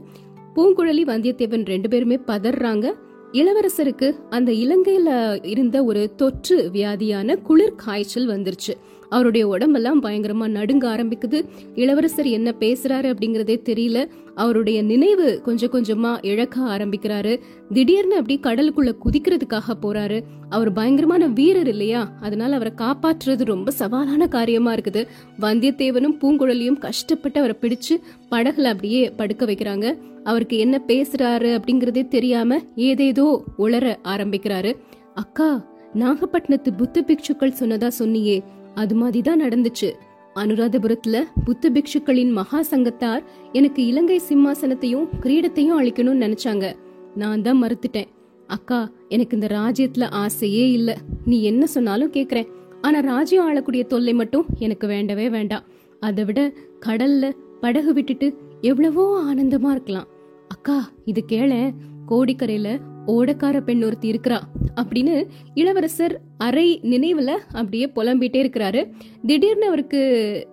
பூங்குழலி 0.57 1.05
வந்தியத்தேவன் 1.11 1.65
ரெண்டு 1.67 1.89
பேருமே 1.89 2.19
பதறாங்க. 2.27 2.87
இளவரசருக்கு 3.33 4.09
அந்த 4.31 4.53
இலங்கையில 4.53 5.11
இருந்த 5.47 5.85
ஒரு 5.85 6.03
தொற்று 6.17 6.71
வியாதியான 6.73 7.37
குளிர் 7.43 7.75
காய்ச்சல் 7.77 8.29
வந்துருச்சு. 8.29 8.75
அவருடைய 9.09 9.49
உடம்பெல்லாம் 9.49 10.03
பயங்கரமா 10.03 10.49
நடுங்க 10.49 10.97
ஆரம்பிக்குது. 10.97 11.49
இளவரசர் 11.75 12.27
என்ன 12.27 12.55
பேசுறாரு 12.61 13.15
அப்படிங்கறதே 13.15 13.61
தெரியல. 13.65 14.09
அவருடைய 14.35 14.83
நினைவு 14.83 15.41
கொஞ்சம் 15.45 15.71
கொஞ்சமா 15.71 16.27
இழக்க 16.27 16.61
ஆரம்பிக்கிறாரு. 16.61 17.41
திடீர்னு 17.73 18.17
அப்படி 18.17 18.41
கடலுக்குள்ள 18.43 18.95
குதிக்கிறதுக்காக 19.05 19.75
போறாரு. 19.83 20.23
அவர் 20.49 20.73
பயங்கரமான 20.73 21.27
வீரர் 21.27 21.69
இல்லையா? 21.69 22.13
அதனால 22.21 22.55
அவரை 22.55 22.73
காப்பாற்றுறது 22.77 23.45
ரொம்ப 23.45 23.73
சவாலான 23.79 24.29
காரியமா 24.29 24.75
இருக்குது. 24.75 25.07
வந்தியத்தேவனும் 25.41 26.19
பூங்குழலியும் 26.21 26.79
கஷ்டப்பட்டு 26.79 27.39
அவரை 27.39 27.57
பிடிச்சு 27.61 28.01
படகுல 28.31 28.63
அப்படியே 28.63 29.11
படுக்க 29.11 29.45
வைக்கிறாங்க. 29.45 29.99
அவருக்கு 30.25 30.59
என்ன 30.59 30.81
பேசுறாரு 30.87 31.61
அப்படிங்கறதே 31.61 32.09
தெரியாம 32.09 32.59
ஏதேதோ 32.77 33.45
உளர 33.59 33.97
ஆரம்பிக்கிறாரு. 34.05 34.77
அக்கா 35.15 35.65
நாகப்பட்டினத்து 35.95 36.77
புத்த 36.77 37.05
பிக்ஷுக்கள் 37.07 37.53
சொன்னதா 37.61 37.91
சொன்னியே. 37.99 38.41
அது 38.79 38.95
மாதிரி 38.95 39.21
தான் 39.21 39.43
நடந்துச்சு. 39.43 39.89
அனுராதபுரத்துல 40.35 41.17
புத்த 41.45 41.71
பிக்ஷுக்களின் 41.71 42.33
மகா 42.33 42.59
சங்கத்தார் 42.71 43.23
எனக்கு 43.53 43.87
இலங்கை 43.87 44.21
சிம்மாசனத்தையும் 44.29 45.09
கிரீடத்தையும் 45.23 45.77
அளிக்கணும்னு 45.81 46.23
நினைச்சாங்க. 46.25 46.67
நான் 47.15 47.43
தான் 47.43 47.63
மறுத்துட்டேன். 47.63 48.09
அக்கா 48.47 48.91
எனக்கு 49.09 49.37
இந்த 49.37 49.47
ராஜ்யத்துல 49.47 50.05
ஆசையே 50.11 50.71
இல்ல. 50.73 50.99
நீ 51.25 51.43
என்ன 51.43 51.67
சொன்னாலும் 51.67 52.13
கேக்குறேன். 52.13 52.49
ஆனா 52.81 52.99
ராஜ்யம் 52.99 53.45
ஆளக்கூடிய 53.45 53.85
தொல்லை 53.85 54.15
மட்டும் 54.15 54.47
எனக்கு 54.59 54.87
வேண்டவே 54.87 55.29
வேண்டாம். 55.29 55.65
அதை 56.01 56.25
விட 56.25 56.53
கடல்ல 56.87 57.31
படகு 57.61 57.93
விட்டுட்டு 57.93 58.37
எவ்வளவோ 58.61 59.05
ஆனந்தமா 59.25 59.71
இருக்கலாம். 59.71 60.07
அக்கா 60.49 60.91
இது 61.05 61.25
கேள. 61.27 61.73
கோடிக்கரையில 62.09 62.69
ஓடக்கார 63.09 63.61
பெண் 63.61 63.83
ஒருத்தி 63.83 64.11
இருக்கிறா 64.11 64.41
அப்படின்னு 64.75 65.27
இளவரசர் 65.55 66.21
அரை 66.39 66.81
நினைவுல 66.83 67.39
அப்படியே 67.53 67.91
புலம்பிட்டே 67.97 68.37
இருக்கிறாரு. 68.37 68.93
திடீர்னு 69.27 69.67
அவருக்கு 69.67 70.01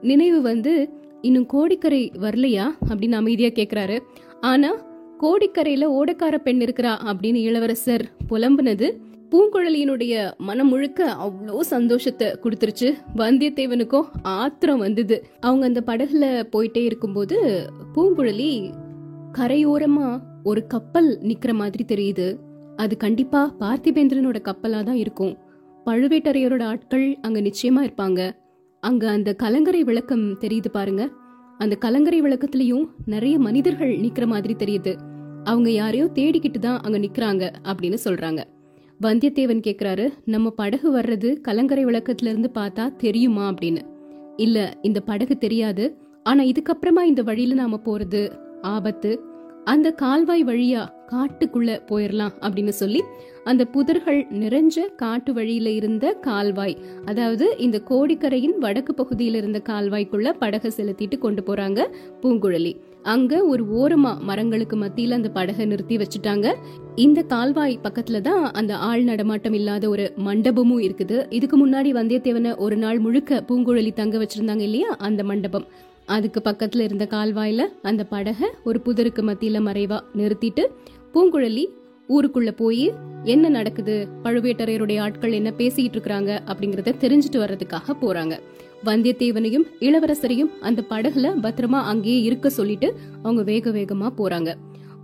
நினைவு 0.01 0.41
வந்து 0.41 0.89
இன்னும் 1.21 1.45
கோடிக்கரை 1.45 2.11
வரலையா? 2.21 2.63
அப்படின்னு 2.87 3.11
அமைதியா 3.11 3.47
கேக்குறாரு. 3.47 3.99
ஆனா 4.41 4.85
கோடிக்கரையில 5.21 5.85
ஓடக்கார 5.87 6.35
பெண் 6.35 6.61
இருக்கிறா 6.61 6.91
அப்படின்னு 7.05 7.35
இளவரசர் 7.35 8.11
புலம்புனது 8.29 8.97
பூங்குழலியினுடைய 9.31 10.37
மனம் 10.37 10.67
முழுக்க 10.67 11.15
அவ்வளோ 11.19 11.59
சந்தோஷத்தை 11.59 12.27
கொடுத்துருச்சு. 12.27 12.93
வந்தியத்தேவனுக்கும் 13.15 14.05
ஆத்திரம் 14.23 14.79
வந்தது. 14.79 15.25
அவங்க 15.39 15.65
அந்த 15.65 15.83
படகுல 15.85 16.43
போயிட்டே 16.55 16.83
இருக்கும்போது 16.83 17.69
பூங்குழலி 17.95 18.73
கரையோரமா 19.37 20.19
ஒரு 20.45 20.67
கப்பல் 20.67 21.19
நிக்கிற 21.21 21.53
மாதிரி 21.53 21.83
தெரியுது. 21.87 22.37
அது 22.75 22.97
கண்டிப்பா 22.97 23.55
பார்த்திபேந்திரனோட 23.59 24.35
கப்பலா 24.43 24.83
தான் 24.83 24.95
இருக்கும். 24.95 25.37
பழுவேட்டரையரோட 25.85 26.63
ஆட்கள் 26.63 27.17
அங்க 27.21 27.41
நிச்சயமா 27.41 27.81
இருப்பாங்க. 27.81 28.31
அங்க 28.79 29.09
அந்த 29.09 29.33
கலங்கரை 29.33 29.83
விளக்கம் 29.83 30.39
தெரியுது 30.39 30.69
பாருங்க. 30.71 31.09
அந்த 31.57 31.75
கலங்கரை 31.75 32.21
விளக்கத்திலயும் 32.21 32.87
நிறைய 33.05 33.39
மனிதர்கள் 33.39 33.97
நிக்கிற 33.97 34.27
மாதிரி 34.27 34.53
தெரியுது. 34.53 34.95
அவங்க 35.43 35.71
யாரையோ 35.71 36.05
தேடிக்கிட்டு 36.05 36.59
தான் 36.59 36.79
அங்க 36.79 36.97
நிக்கிறாங்க 36.97 37.51
அப்படின்னு 37.63 37.97
சொல்றாங்க. 38.05 38.43
வந்தியத்தேவன் 39.01 39.61
கேக்குறாரு 39.67 40.09
நம்ம 40.25 40.49
படகு 40.49 40.95
வர்றது 40.95 41.41
கலங்கரை 41.41 41.85
விளக்கத்துல 41.85 42.25
இருந்து 42.25 42.51
பார்த்தா 42.53 42.95
தெரியுமா? 42.95 43.49
அப்படின்னு. 43.49 43.81
இல்ல 44.35 44.77
இந்த 44.81 44.99
படகு 44.99 45.37
தெரியாது. 45.37 45.97
ஆனா 46.23 46.43
இதுக்கப்புறமா 46.43 47.01
இந்த 47.03 47.23
வழியில 47.23 47.53
நாம 47.53 47.79
போறது 47.85 48.31
ஆபத்து. 48.61 49.33
அந்த 49.65 49.91
கால்வாய் 49.91 50.43
வழியா 50.43 50.83
காட்டுக்குள்ள 51.11 51.71
போயிடலாம் 51.89 52.33
அப்படின்னு 52.41 52.73
சொல்லி 52.81 53.01
அந்த 53.43 53.63
புதர்கள் 53.73 54.19
நிறைஞ்ச 54.41 54.95
காட்டு 54.95 55.33
வழியில 55.33 55.71
இருந்த 55.71 56.13
கால்வாய் 56.13 56.75
அதாவது 57.05 57.55
இந்த 57.57 57.81
கோடிக்கரையின் 57.89 58.57
வடக்கு 58.59 58.93
பகுதியில 58.97 59.35
இருந்த 59.35 59.61
கால்வாய்க்குள்ள 59.69 60.29
படகை 60.39 60.71
செலுத்திட்டு 60.77 61.17
கொண்டு 61.17 61.43
போறாங்க 61.47 61.87
பூங்குழலி. 62.21 62.73
அங்க 63.03 63.45
ஒரு 63.45 63.63
ஓரமா 63.81 64.11
மரங்களுக்கு 64.19 64.77
மத்தியில 64.77 65.11
அந்த 65.11 65.29
படகை 65.29 65.65
நிறுத்தி 65.65 65.97
வச்சுட்டாங்க. 65.97 66.53
இந்த 66.95 67.21
கால்வாய் 67.23 67.79
பக்கத்துல 67.83 68.21
தான் 68.21 68.51
அந்த 68.51 68.75
ஆள் 68.75 69.03
நடமாட்டம் 69.03 69.53
இல்லாத 69.53 69.89
ஒரு 69.89 70.13
மண்டபமும் 70.25 70.83
இருக்குது. 70.87 71.19
இதுக்கு 71.29 71.67
முன்னாடி 71.67 71.91
வந்தியத்தேவனை 71.99 72.57
ஒரு 72.57 72.77
நாள் 72.77 72.99
முழுக்க 72.99 73.43
பூங்குழலி 73.47 73.93
தங்க 73.93 74.17
வச்சிருந்தாங்க 74.17 74.59
இல்லையா? 74.59 74.95
அந்த 74.99 75.23
மண்டபம். 75.23 75.67
அதுக்கு 76.05 76.41
பக்கத்துல 76.43 76.79
இருந்த 76.79 77.07
கால்வாயில 77.09 77.65
அந்த 77.81 78.03
படகை 78.03 78.49
ஒரு 78.63 78.81
புதருக்கு 78.85 79.21
மத்தியில 79.21 79.59
மறைவா 79.61 79.99
நிறுத்திட்டு 80.15 80.65
பூங்குழலி 81.13 81.65
ஊருக்குள்ள 82.09 82.51
போய் 82.51 82.93
என்ன 83.23 83.49
நடக்குது? 83.49 84.07
பழுவேட்டரையருடைய 84.23 84.99
ஆட்கள் 84.99 85.31
என்ன 85.31 85.53
பேசிட்டு 85.57 85.95
இருக்காங்க? 85.95 86.41
அப்படிங்கறத 86.45 86.93
தெரிஞ்சுட்டு 86.99 87.35
வர்றதுக்காக 87.35 87.93
போறாங்க. 88.01 88.39
வந்தியத்தேவனையும் 88.85 89.65
இளவரசரையும் 89.79 90.51
அந்த 90.61 90.83
படகுல 90.89 91.33
பத்திரமா 91.41 91.81
அங்கேயே 91.81 92.21
இருக்க 92.21 92.49
சொல்லிட்டு 92.49 92.95
அவங்க 93.23 93.43
வேக 93.43 93.69
வேகமா 93.69 94.09
போறாங்க. 94.17 94.53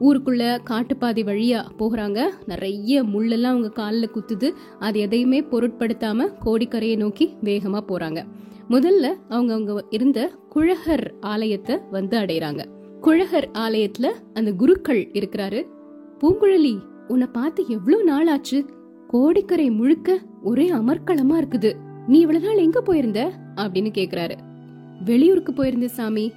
ஊருக்குள்ள 0.02 0.64
காட்டுப்பாதை 0.64 1.24
வழியா 1.24 1.66
போகிறாங்க 1.80 2.30
நிறைய 2.46 3.04
முள்ளெல்லாம் 3.04 3.52
அவங்க 3.54 3.70
காலில் 3.70 4.10
குத்துது. 4.16 4.52
அது 4.80 5.00
எதையுமே 5.00 5.42
பொருட்படுத்தாம 5.42 6.34
கோடிக்கரையை 6.46 6.98
நோக்கி 6.98 7.34
வேகமா 7.44 7.80
போறாங்க. 7.88 8.26
முதல்ல 8.72 9.14
அவங்க 9.30 9.54
அவங்க 9.54 9.86
இருந்த 9.90 10.32
குழகர் 10.50 11.14
ஆலயத்தை 11.20 11.80
வந்து 11.92 12.20
அடைறாங்க 12.20 12.66
குழகர் 13.02 13.50
ஆலயத்துல 13.54 14.12
அந்த 14.34 14.52
குருக்கள் 14.52 15.10
இருக்கிறாரு. 15.14 15.68
பூங்குழலி 16.20 16.80
உன்னை 17.08 17.28
பார்த்து 17.28 17.66
எவ்வளவு 17.68 18.04
நாள் 18.04 18.28
ஆச்சு 18.28 18.66
கோடிக்கரை 19.08 19.72
முழுக்க 19.72 20.20
ஒரே 20.44 20.70
அமர்க்களமா 20.70 21.36
இருக்குது. 21.38 21.74
நீ 22.08 22.20
இவ்வளவு 22.20 22.46
நாள் 22.46 22.58
எங்க 22.58 22.82
போயிருந்த? 22.82 23.32
அப்படின்னு 23.56 23.92
கேக்குறாரு. 23.98 24.36
வெளியூருக்கு 25.06 25.54
போயிருந்த 25.54 25.88
சாமி. 25.88 26.32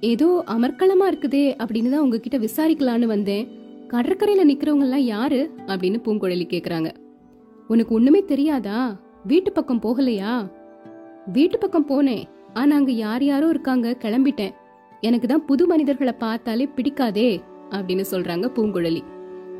ஏதோ 0.00 0.44
அமர்க்களமா 0.46 1.06
இருக்குதே 1.06 1.44
அப்படின்னு 1.58 1.90
தான் 1.90 2.00
உங்ககிட்ட 2.00 2.38
விசாரிக்கலான்னு 2.38 3.04
வந்தேன். 3.04 3.48
கடற்கரையில 3.88 4.44
நிக்கிறவங்க 4.44 4.80
எல்லாம் 4.80 5.04
யாரு? 5.04 5.50
அப்படின்னு 5.66 6.00
பூங்குழலி 6.04 6.46
கேக்குறாங்க. 6.46 6.90
உனக்கு 7.68 7.94
ஒண்ணுமே 7.94 8.24
தெரியாதா? 8.24 9.00
வீட்டு 9.26 9.52
பக்கம் 9.52 9.82
போகலையா? 9.82 10.58
வீட்டு 11.26 11.58
பக்கம் 11.58 11.88
போனேன். 11.88 12.24
ஆனா 12.54 12.76
அங்க 12.76 12.90
யார் 12.90 13.24
யாரோ 13.24 13.48
இருக்காங்க 13.48 13.96
கிளம்பிட்டேன். 14.00 14.50
எனக்கு 15.00 15.28
தான் 15.28 15.44
புது 15.44 15.66
மனிதர்களை 15.66 16.12
பார்த்தாலே 16.12 16.68
பிடிக்காதே 16.76 17.40
அப்படின்னு 17.70 18.04
சொல்றாங்க 18.10 18.50
பூங்குழலி. 18.54 19.00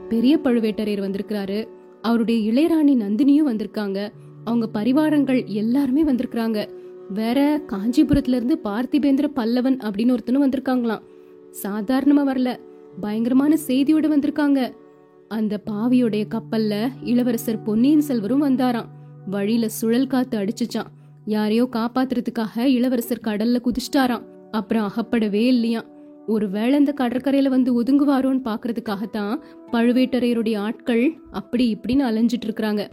பெரிய 0.08 0.38
பழுவேட்டரையர் 0.44 1.04
வந்திருக்கிறாரு. 1.06 1.68
அவருடைய 2.02 2.52
இளையராணி 2.52 2.88
நந்தினியும் 2.88 3.54
வந்திருக்காங்க. 3.54 4.08
அவங்க 4.44 4.68
பரிவாரங்கள் 4.74 5.46
எல்லாருமே 5.46 6.04
வந்திருக்கிறாங்க. 6.04 6.68
வேற 7.08 7.62
காஞ்சிபுரத்துல 7.66 8.34
இருந்து 8.34 8.60
பார்த்திபேந்திர 8.64 9.32
பல்லவன் 9.36 9.76
அப்படின்னு 9.76 10.16
ஒருத்தனும் 10.16 10.48
வந்திருக்காங்களாம். 10.48 11.00
சாதாரணமா 11.62 12.24
வரல. 12.26 12.58
பயங்கரமான 13.00 13.56
செய்தியோட 13.66 14.08
வந்திருக்காங்க. 14.08 14.72
அந்த 15.28 15.60
பாவியோடைய 15.70 16.24
கப்பல்ல 16.28 16.90
இளவரசர் 17.02 17.62
பொன்னியின் 17.62 18.00
செல்வரும் 18.00 18.42
வந்தாராம். 18.42 18.88
வழியில 19.30 19.68
சுழல் 19.68 20.06
காத்து 20.06 20.38
அடிச்சுச்சான் 20.38 20.98
யாரையோ 21.24 21.68
காப்பாத்துறதுக்காக 21.72 22.58
இளவரசர் 22.58 23.20
கடல்ல 23.24 23.62
குதிச்சிட்டாராம். 23.64 24.22
அப்புறம் 24.50 24.82
அகப்படவே 24.82 25.46
இல்லையாம். 25.46 25.84
ஒருவேளை 26.26 26.78
இந்த 26.78 26.94
கடற்கரையில 26.96 27.48
வந்து 27.48 27.82
ஒதுங்குவாரோன்னு 27.82 28.40
பாக்குறதுக்காகத்தான் 28.44 29.40
பழுவேட்டரையருடைய 29.72 30.58
ஆட்கள் 30.58 31.20
அப்படி 31.30 31.76
இப்படின்னு 31.76 31.90
அலைஞ்சிட்டு 31.90 32.46
இருக்கிறாங்க. 32.46 32.88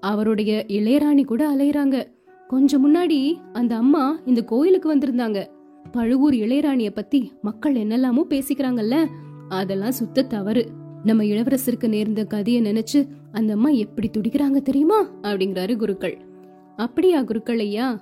அவருடைய 0.00 0.64
இளையராணி 0.68 1.24
கூட 1.24 1.56
அலையிறாங்க. 1.56 2.04
கொஞ்சம் 2.48 2.94
முன்னாடி 2.94 3.34
அந்த 3.52 3.76
அம்மா 3.76 4.20
இந்த 4.24 4.44
கோயிலுக்கு 4.44 4.96
வந்திருந்தாங்க. 4.96 5.46
பழுவூர் 5.92 6.34
இளையராணிய 6.34 6.90
பத்தி 6.90 7.32
மக்கள் 7.42 7.74
என்னெல்லாமோ 7.74 8.24
பேசிக்கிறாங்கல்ல? 8.28 9.06
அதெல்லாம் 9.48 9.92
சுத்த 9.92 10.22
தவறு. 10.22 10.68
நம்ம 11.04 11.22
இளவரசருக்கு 11.22 11.88
நேர்ந்த 11.88 12.24
கதையை 12.24 12.62
நினைச்சு 12.62 13.06
அந்த 13.32 13.52
அம்மா 13.52 13.68
எப்படி 13.68 14.10
துடிக்கிறாங்க 14.10 14.62
தெரியுமா? 14.62 15.10
அப்படிங்கிறாரு 15.22 15.76
குருக்கள். 15.76 16.30
அப்படியா 16.76 17.20
குருக்களையா? 17.20 18.00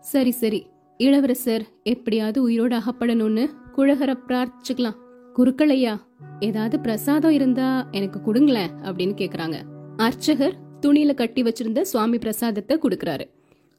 சரி 0.00 0.30
சரி. 0.30 0.66
இளவரசர் 0.96 1.66
எப்படியாவது 1.82 2.42
உயிரோடு 2.42 2.76
அகப்படணும்னு 2.76 3.46
குழகரை 3.76 4.18
பிரார்த்திச்சுக்கலாம் 4.28 4.94
குருக்களையா 5.36 6.00
ஏதாவது 6.40 6.80
பிரசாதம் 6.80 7.30
இருந்தா 7.30 7.88
எனக்கு 7.90 8.20
கொடுங்களேன் 8.20 8.70
அப்படின்னு 8.82 9.14
கேக்குறாங்க. 9.16 9.54
அர்ச்சகர் 9.96 10.54
துணியில 10.86 11.14
கட்டி 11.14 11.42
வச்சிருந்த 11.42 11.80
சுவாமி 11.80 12.18
பிரசாதத்தை 12.18 12.78
கொடுக்கறாரு. 12.78 13.24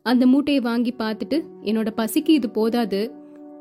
அந்த 0.04 0.28
மூட்டையை 0.28 0.64
வாங்கி 0.64 0.94
பார்த்துட்டு 0.98 1.44
என்னோட 1.62 1.88
பசிக்கு 1.98 2.30
இது 2.30 2.50
போதாது 2.50 3.12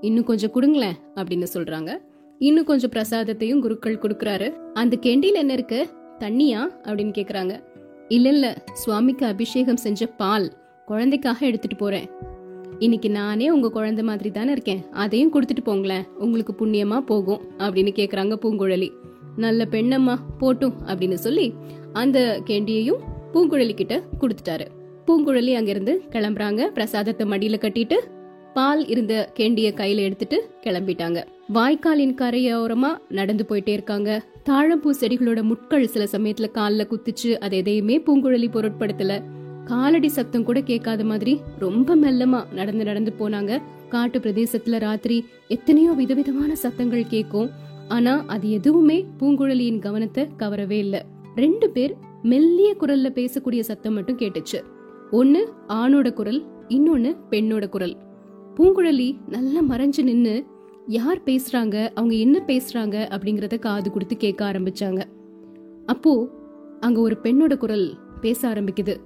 இன்னும் 0.00 0.24
கொஞ்சம் 0.24 0.50
கொடுங்களேன் 0.50 0.94
அப்படின்னு 1.14 1.46
சொல்றாங்க. 1.54 1.96
இன்னும் 2.38 2.64
கொஞ்சம் 2.64 2.90
பிரசாதத்தையும் 2.90 3.60
குருக்கள் 3.60 3.98
கொடுக்கறாரு. 3.98 4.50
அந்த 4.52 4.96
கெண்டியில் 5.00 5.32
என்ன 5.32 5.52
இருக்கு? 5.52 5.88
தண்ணியா? 6.18 6.68
அப்படின்னு 6.82 7.12
கேக்குறாங்க. 7.18 7.64
இல்ல 8.08 8.28
இல்ல 8.28 8.64
சுவாமிக்கு 8.72 9.26
அபிஷேகம் 9.26 9.76
செஞ்ச 9.76 10.06
பால். 10.06 10.62
குழந்தைக்காக 10.86 11.46
எடுத்துட்டு 11.46 11.76
போறேன். 11.76 12.08
இன்னைக்கு 12.78 13.10
நானே 13.10 13.50
உங்க 13.50 13.70
குழந்தை 13.70 14.04
மாதிரி 14.04 14.30
தானே 14.30 14.50
இருக்கேன். 14.50 14.84
அதையும் 14.90 15.32
கொடுத்துட்டு 15.32 15.62
போங்களேன். 15.64 16.06
உங்களுக்கு 16.18 16.54
புண்ணியமா 16.60 17.00
போகும் 17.00 17.40
அப்படின்னு 17.58 17.92
கேக்குறாங்க 18.00 18.34
பூங்குழலி. 18.42 18.90
நல்ல 19.36 19.66
பெண்ணம்மா 19.70 20.16
போட்டும் 20.40 20.74
அப்படின்னு 20.86 21.12
சொல்லி 21.12 21.54
அந்த 21.92 22.42
கேண்டியையும் 22.46 23.00
பூங்குழலி 23.32 23.74
கிட்ட 23.74 24.02
கொடுத்துட்டாரு. 24.20 24.66
பூங்குழலி 25.06 25.54
அங்கிருந்து 25.54 26.02
கிளம்புறாங்க. 26.10 26.64
பிரசாதத்தை 26.66 27.28
மடியில 27.28 27.58
கட்டிட்டு 27.58 27.96
பால் 28.54 28.86
இருந்த 28.86 29.32
கேண்டிய 29.36 29.68
கையில 29.80 29.96
எடுத்துட்டு 29.96 30.50
கிளம்பிட்டாங்க. 30.62 31.24
வாய்க்காலின் 31.54 32.14
கரையோரமா 32.14 32.98
நடந்து 33.08 33.44
போயிட்டே 33.48 33.68
இருக்காங்க. 33.68 34.22
தாழம்பூ 34.48 34.90
செடிகளோட 35.00 35.42
முட்கள் 35.42 35.86
சில 35.86 36.04
சமயத்துல 36.12 36.50
காலில் 36.50 36.88
குத்துச்சு 36.90 37.32
அது 37.38 37.56
எதையுமே 37.56 37.98
பூங்குழலி 37.98 38.48
பொருட்படுத்தல. 38.48 39.22
காலடி 39.64 40.08
சத்தம் 40.08 40.44
கூட 40.44 40.60
கேட்காத 40.60 41.04
மாதிரி 41.04 41.40
ரொம்ப 41.58 41.96
மெல்லமா 41.96 42.52
நடந்து 42.52 42.84
நடந்து 42.84 43.12
போனாங்க. 43.18 43.62
காட்டு 43.88 44.18
பிரதேசத்துல 44.18 44.78
ராத்திரி 44.78 45.26
எத்தனையோ 45.48 45.90
விதவிதமான 45.90 46.54
சத்தங்கள் 46.54 47.06
கேட்கும். 47.06 47.50
ஆனா 47.88 48.24
அது 48.26 48.50
எதுவுமே 48.50 49.06
பூங்குழலியின் 49.20 49.78
கவனத்தை 49.78 50.28
கவரவே 50.38 50.70
இல்ல. 50.70 51.04
ரெண்டு 51.34 51.70
பேர் 51.70 51.94
மெல்லிய 52.22 52.76
குரல்ல 52.80 53.08
பேசக்கூடிய 53.10 53.60
சத்தம் 53.60 53.94
மட்டும் 53.94 54.18
கேட்டுச்சு. 54.18 54.60
ஒன்னு 55.10 55.52
ஆணோட 55.68 56.12
குரல் 56.12 56.44
இன்னொன்னு 56.68 57.16
பெண்ணோட 57.30 57.68
குரல். 57.68 57.96
பூங்குழலி 58.54 59.16
நல்லா 59.28 59.60
மறைஞ்சு 59.60 60.02
நின்னு 60.02 60.44
யார் 60.86 61.20
பேசுறாங்க? 61.24 61.90
அவங்க 61.94 62.14
என்ன 62.14 62.42
பேசுறாங்க? 62.46 62.96
அப்படிங்கறத 63.16 63.58
காது 63.58 63.90
கொடுத்து 63.90 64.16
கேட்க 64.16 64.52
ஆரம்பிச்சாங்க. 64.52 65.02
அப்போ 65.86 66.28
அங்க 66.80 67.00
ஒரு 67.00 67.18
பெண்ணோட 67.22 67.56
குரல் 67.56 67.98
பேச 68.20 68.48
ஆரம்பிக்குது. 68.48 68.96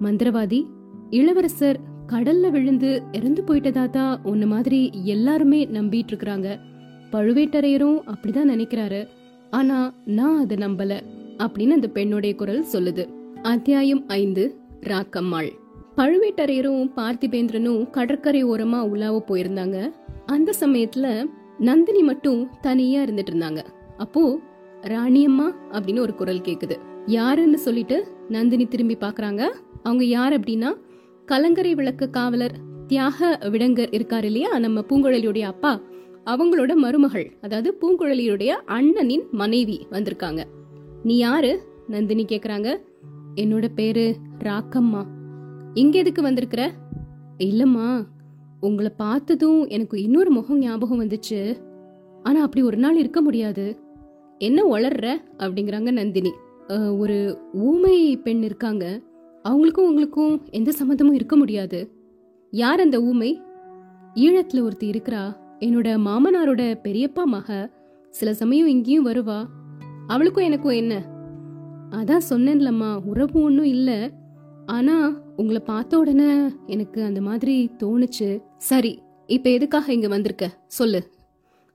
மந்திரவாதி 0.00 0.66
இளவரசர் 1.10 1.78
கடல்ல 2.06 2.50
விழுந்து 2.50 3.02
இறந்து 3.12 3.42
போயிட்டதா 3.46 3.90
தான் 3.90 4.20
உன்ன 4.22 4.46
மாதிரி 4.46 4.90
எல்லாருமே 5.04 5.66
நம்பிட்டு 5.66 6.12
இருக்கிறாங்க 6.12 6.58
பழுவேட்டரையரும் 7.12 7.98
அப்படிதான் 8.06 8.50
நினைக்கிறாரு. 8.52 9.06
ஆனா 9.50 9.94
நான் 10.04 10.38
அதை 10.38 10.56
நம்பல 10.56 11.00
அப்படின்னு 11.38 11.68
அந்த 11.68 11.88
பெண்ணுடைய 11.88 12.34
குரல் 12.34 12.64
சொல்லுது. 12.72 13.08
அத்தியாயம் 13.42 14.04
ஐந்து 14.08 14.56
ராக்கம்மாள். 14.80 15.50
பழுவேட்டரையரும் 15.96 16.90
பார்த்திபேந்திரனும் 16.96 17.90
கடற்கரை 17.90 18.44
ஓரமா 18.44 18.80
உலாவ 18.80 19.22
போயிருந்தாங்க. 19.28 19.92
அந்த 20.26 20.52
சமயத்துல 20.60 21.30
நந்தினி 21.58 22.02
மட்டும் 22.02 22.48
தனியா 22.60 23.02
இருந்துட்டு 23.02 23.32
இருந்தாங்க. 23.32 23.64
அப்போ 23.96 24.38
ராணியம்மா 24.82 25.48
அப்படின்னு 25.72 26.00
ஒரு 26.00 26.14
குரல் 26.14 26.40
கேக்குது. 26.40 26.76
யாருன்னு 27.06 27.58
சொல்லிட்டு 27.58 28.06
நந்தினி 28.28 28.66
திரும்பி 28.66 28.96
பாக்குறாங்க? 29.00 29.48
அவங்க 29.88 30.04
யார் 30.04 30.40
அப்படின்னா 30.40 30.70
கலங்கரை 31.26 31.74
விளக்கு 31.74 32.10
காவலர் 32.10 32.56
தியாக 32.86 33.38
விடங்கர் 33.42 33.94
இருக்கார் 33.94 34.24
இல்லையா? 34.24 34.58
நம்ம 34.58 34.80
பூங்குழலியுடைய 34.80 35.44
அப்பா. 35.52 35.72
அவங்களோட 36.26 36.74
மருமகள் 36.74 37.28
அதாவது 37.40 37.70
பூங்குழலியுடைய 37.80 38.50
அண்ணனின் 38.66 39.24
மனைவி 39.30 39.86
வந்திருக்காங்க. 39.90 40.40
நீ 41.02 41.16
யாரு? 41.16 41.52
நந்தினி 41.88 42.24
கேக்குறாங்க. 42.24 42.68
என்னோட 43.34 43.66
பேரு 43.74 44.04
ராக்கம்மா. 44.44 45.02
இங்க 45.74 45.98
எதுக்கு 45.98 46.22
வந்திருக்கிற? 46.22 46.70
இல்லம்மா 47.38 48.04
உங்களை 48.60 48.90
பார்த்ததும் 48.96 49.66
எனக்கு 49.68 50.02
இன்னொரு 50.02 50.30
முகம் 50.30 50.58
ஞாபகம் 50.58 51.00
வந்துச்சு. 51.02 51.40
ஆனா 52.22 52.42
அப்படி 52.42 52.64
ஒரு 52.64 52.76
நாள் 52.76 52.96
இருக்க 52.96 53.20
முடியாது. 53.20 53.66
என்ன 54.38 54.62
வளர்ற 54.62 55.08
அப்படிங்கிறாங்க 55.38 55.90
நந்தினி. 55.90 56.32
ஒரு 56.98 57.16
ஊமை 57.52 58.16
பெண் 58.16 58.42
இருக்காங்க. 58.42 58.86
அவங்களுக்கும் 59.48 59.88
உங்களுக்கும் 59.88 60.46
எந்த 60.50 60.72
சம்மந்தமும் 60.78 61.12
இருக்க 61.12 61.36
முடியாது. 61.36 61.90
யார் 62.50 62.80
அந்த 62.80 63.02
ஊமை? 63.02 63.40
ஈழத்துல 64.14 64.62
ஒருத்தி 64.62 64.90
இருக்கிறா. 64.90 65.36
என்னோட 65.60 65.98
மாமனாரோட 66.06 66.78
பெரியப்பா 66.82 67.24
மக. 67.24 67.70
சில 68.10 68.34
சமயம் 68.34 68.66
இங்கேயும் 68.66 69.06
வருவா. 69.06 69.44
அவளுக்கும் 70.06 70.44
எனக்கும் 70.44 70.72
என்ன? 70.72 71.02
அதான் 71.90 72.20
சொன்னேன்லம்மா 72.30 73.04
உறவு 73.04 73.42
ஒன்றும் 73.42 73.64
இல்லை. 73.64 74.10
ஆனா 74.66 75.20
உங்களை 75.36 75.62
பார்த்த 75.64 75.98
உடனே 75.98 76.48
எனக்கு 76.66 77.04
அந்த 77.04 77.20
மாதிரி 77.20 77.70
தோணுச்சு. 77.78 78.42
சரி 78.58 79.02
இப்ப 79.26 79.50
எதுக்காக 79.50 79.92
இங்க 79.92 80.08
வந்திருக்க? 80.08 80.50
சொல்லு. 80.66 81.10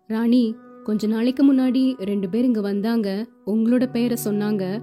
ராணி 0.07 0.55
கொஞ்ச 0.83 1.07
நாளைக்கு 1.07 1.53
முன்னாடி 1.53 1.93
ரெண்டு 1.97 2.29
பேர் 2.29 2.43
இங்க 2.43 2.61
வந்தாங்க. 2.61 3.27
உங்களோட 3.45 3.91
பெயரை 3.91 4.17
சொன்னாங்க. 4.25 4.79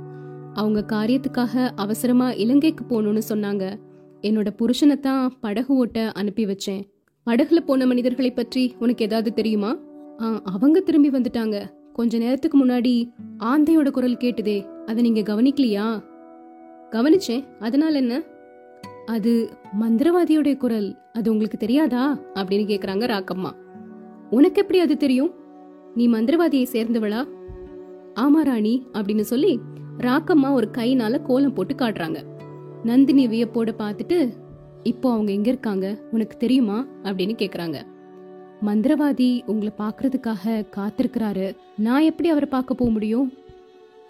அவங்க 0.54 0.84
காரியத்துக்காக 0.86 1.70
அவசரமா 1.76 2.32
இலங்கைக்கு 2.32 2.84
போகணும்னு 2.84 3.20
சொன்னாங்க. 3.28 3.76
என்னோட 4.22 4.46
புருஷனை 4.58 5.00
தான் 5.00 5.32
படகு 5.40 5.74
ஓட்ட 5.74 6.12
அனுப்பி 6.12 6.46
வச்சேன். 6.46 6.82
படகுல 7.26 7.56
போன 7.56 7.86
மனிதர்களை 7.86 8.30
பற்றி 8.30 8.74
உனக்கு 8.78 9.04
ஏதாவது 9.04 9.32
தெரியுமா? 9.32 9.78
ஆ, 10.20 10.42
அவங்க 10.42 10.80
திரும்பி 10.80 11.10
வந்துட்டாங்க. 11.10 11.64
கொஞ்ச 11.92 12.18
நேரத்துக்கு 12.18 12.66
முன்னாடி 12.66 13.12
ஆந்தையோட 13.38 13.90
குரல் 13.90 14.16
கேட்டுதே 14.16 14.84
அதை 14.86 15.10
நீங்க 15.10 15.34
கவனிக்கலையா? 15.34 16.02
கவனிச்சேன். 16.90 17.44
அதனால 17.58 17.96
என்ன? 17.96 18.22
அது 19.06 19.50
மந்திரவாதியோட 19.80 20.56
குரல். 20.56 20.96
அது 21.12 21.30
உங்களுக்கு 21.30 21.58
தெரியாதா? 21.58 22.18
அப்படின்னு 22.34 22.66
கேக்குறாங்க 22.66 23.06
ராக்கம்மா. 23.06 23.50
உனக்கு 24.30 24.60
எப்படி 24.60 24.80
அது 24.80 24.96
தெரியும்? 24.96 25.34
நீ 25.94 26.08
மந்திரவாதியை 26.08 26.66
சேர்ந்தவளா? 26.72 27.24
ஆமா 28.14 28.40
ராணி 28.42 28.86
அப்படின்னு 28.92 29.20
சொல்லி 29.20 29.60
ராக்கம்மா 29.98 30.52
ஒரு 30.52 30.70
கைனால 30.72 31.22
கோலம் 31.22 31.54
போட்டு 31.54 31.74
காட்டுறாங்க. 31.74 32.24
நந்தினி 32.84 33.26
வியப்போட 33.26 33.74
பார்த்துட்டு 33.78 34.32
இப்போ 34.82 35.12
அவங்க 35.12 35.32
எங்க 35.32 35.48
இருக்காங்க? 35.48 35.98
உனக்கு 36.10 36.36
தெரியுமா? 36.36 36.86
அப்படின்னு 37.02 37.34
கேக்குறாங்க. 37.38 37.82
மந்திரவாதி 38.66 39.40
உங்களை 39.46 39.72
பார்க்கறதுக்காக 39.78 40.66
காத்திருக்கிறாரு. 40.76 41.56
நான் 41.76 42.02
எப்படி 42.02 42.28
அவரை 42.28 42.48
பார்க்க 42.48 42.74
போக 42.74 42.90
முடியும்? 42.90 43.32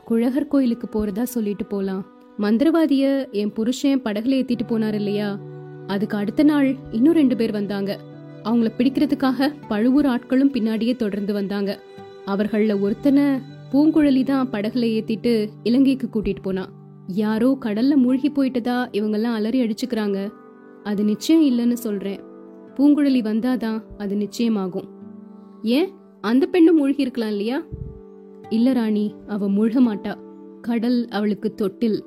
குழகர் 0.04 0.48
கோயிலுக்கு 0.48 0.88
போறதா 0.92 1.22
சொல்லிட்டு 1.22 1.64
போலாம். 1.64 2.06
மந்திரவாதிய 2.38 3.30
என் 3.30 3.52
புருஷன் 3.52 4.02
படகுல 4.02 4.42
ஏத்திட்டு 4.42 4.60
போனார் 4.68 4.94
இல்லையா? 4.94 5.38
அதுக்கு 5.86 6.16
அடுத்த 6.16 6.42
நாள் 6.42 6.76
இன்னும் 6.90 7.12
ரெண்டு 7.12 7.36
பேர் 7.36 7.52
வந்தாங்க. 7.52 7.98
அவங்கள 8.44 8.70
பிடிக்கிறதுக்காக 8.78 9.54
பழுவூர் 9.68 10.06
ஆட்களும் 10.06 10.52
பின்னாடியே 10.52 10.96
தொடர்ந்து 10.96 11.32
வந்தாங்க. 11.32 11.80
அவர்கள்ல 12.26 12.80
ஒருத்தனை 12.80 13.22
பூங்குழலி 13.70 14.24
தான் 14.24 14.48
படகுல 14.50 14.84
ஏத்திட்டு 14.86 15.48
இலங்கைக்கு 15.62 16.08
கூட்டிட்டு 16.12 16.42
போனா. 16.42 16.68
யாரோ 17.06 17.58
கடல்ல 17.60 17.96
மூழ்கி 17.96 18.30
போயிட்டதா 18.30 18.86
இவங்கெல்லாம் 18.92 19.34
அலறி 19.34 19.60
அடிச்சுக்கிறாங்க. 19.60 20.30
அது 20.82 21.04
நிச்சயம் 21.04 21.42
இல்லைன்னு 21.42 21.72
சொல்றேன். 21.72 22.20
பூங்குழலி 22.74 23.22
வந்தாதான் 23.22 23.82
அது 23.98 24.16
நிச்சயமாகும். 24.16 24.84
ஏன்? 25.62 25.88
அந்த 26.20 26.46
பெண்ணும் 26.46 26.76
மூழ்கி 26.76 27.00
இருக்கலாம் 27.00 27.30
இல்லையா? 27.30 27.62
இல்ல 28.48 28.72
ராணி 28.72 29.14
அவ 29.26 29.48
மூழ்க 29.48 29.80
மாட்டா. 29.88 30.14
கடல் 30.60 31.08
அவளுக்கு 31.08 31.54
தொட்டில். 31.54 32.04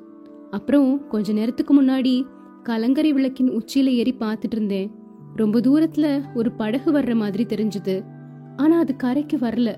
அப்புறம் 0.50 1.08
கொஞ்ச 1.08 1.32
நேரத்துக்கு 1.32 1.82
முன்னாடி 1.82 2.24
கலங்கரை 2.62 3.12
விளக்கின் 3.12 3.50
உச்சியில 3.50 3.84
ஏறி 3.84 4.14
பார்த்துட்டு 4.20 4.52
இருந்தேன். 4.52 4.90
ரொம்ப 5.34 5.60
தூரத்துல 5.60 6.22
ஒரு 6.34 6.52
படகு 6.52 6.92
வர்ற 6.92 7.14
மாதிரி 7.14 7.44
தெரிஞ்சது. 7.44 8.04
ஆனா 8.56 8.78
அது 8.78 8.96
கரைக்கு 8.96 9.36
வரல. 9.36 9.76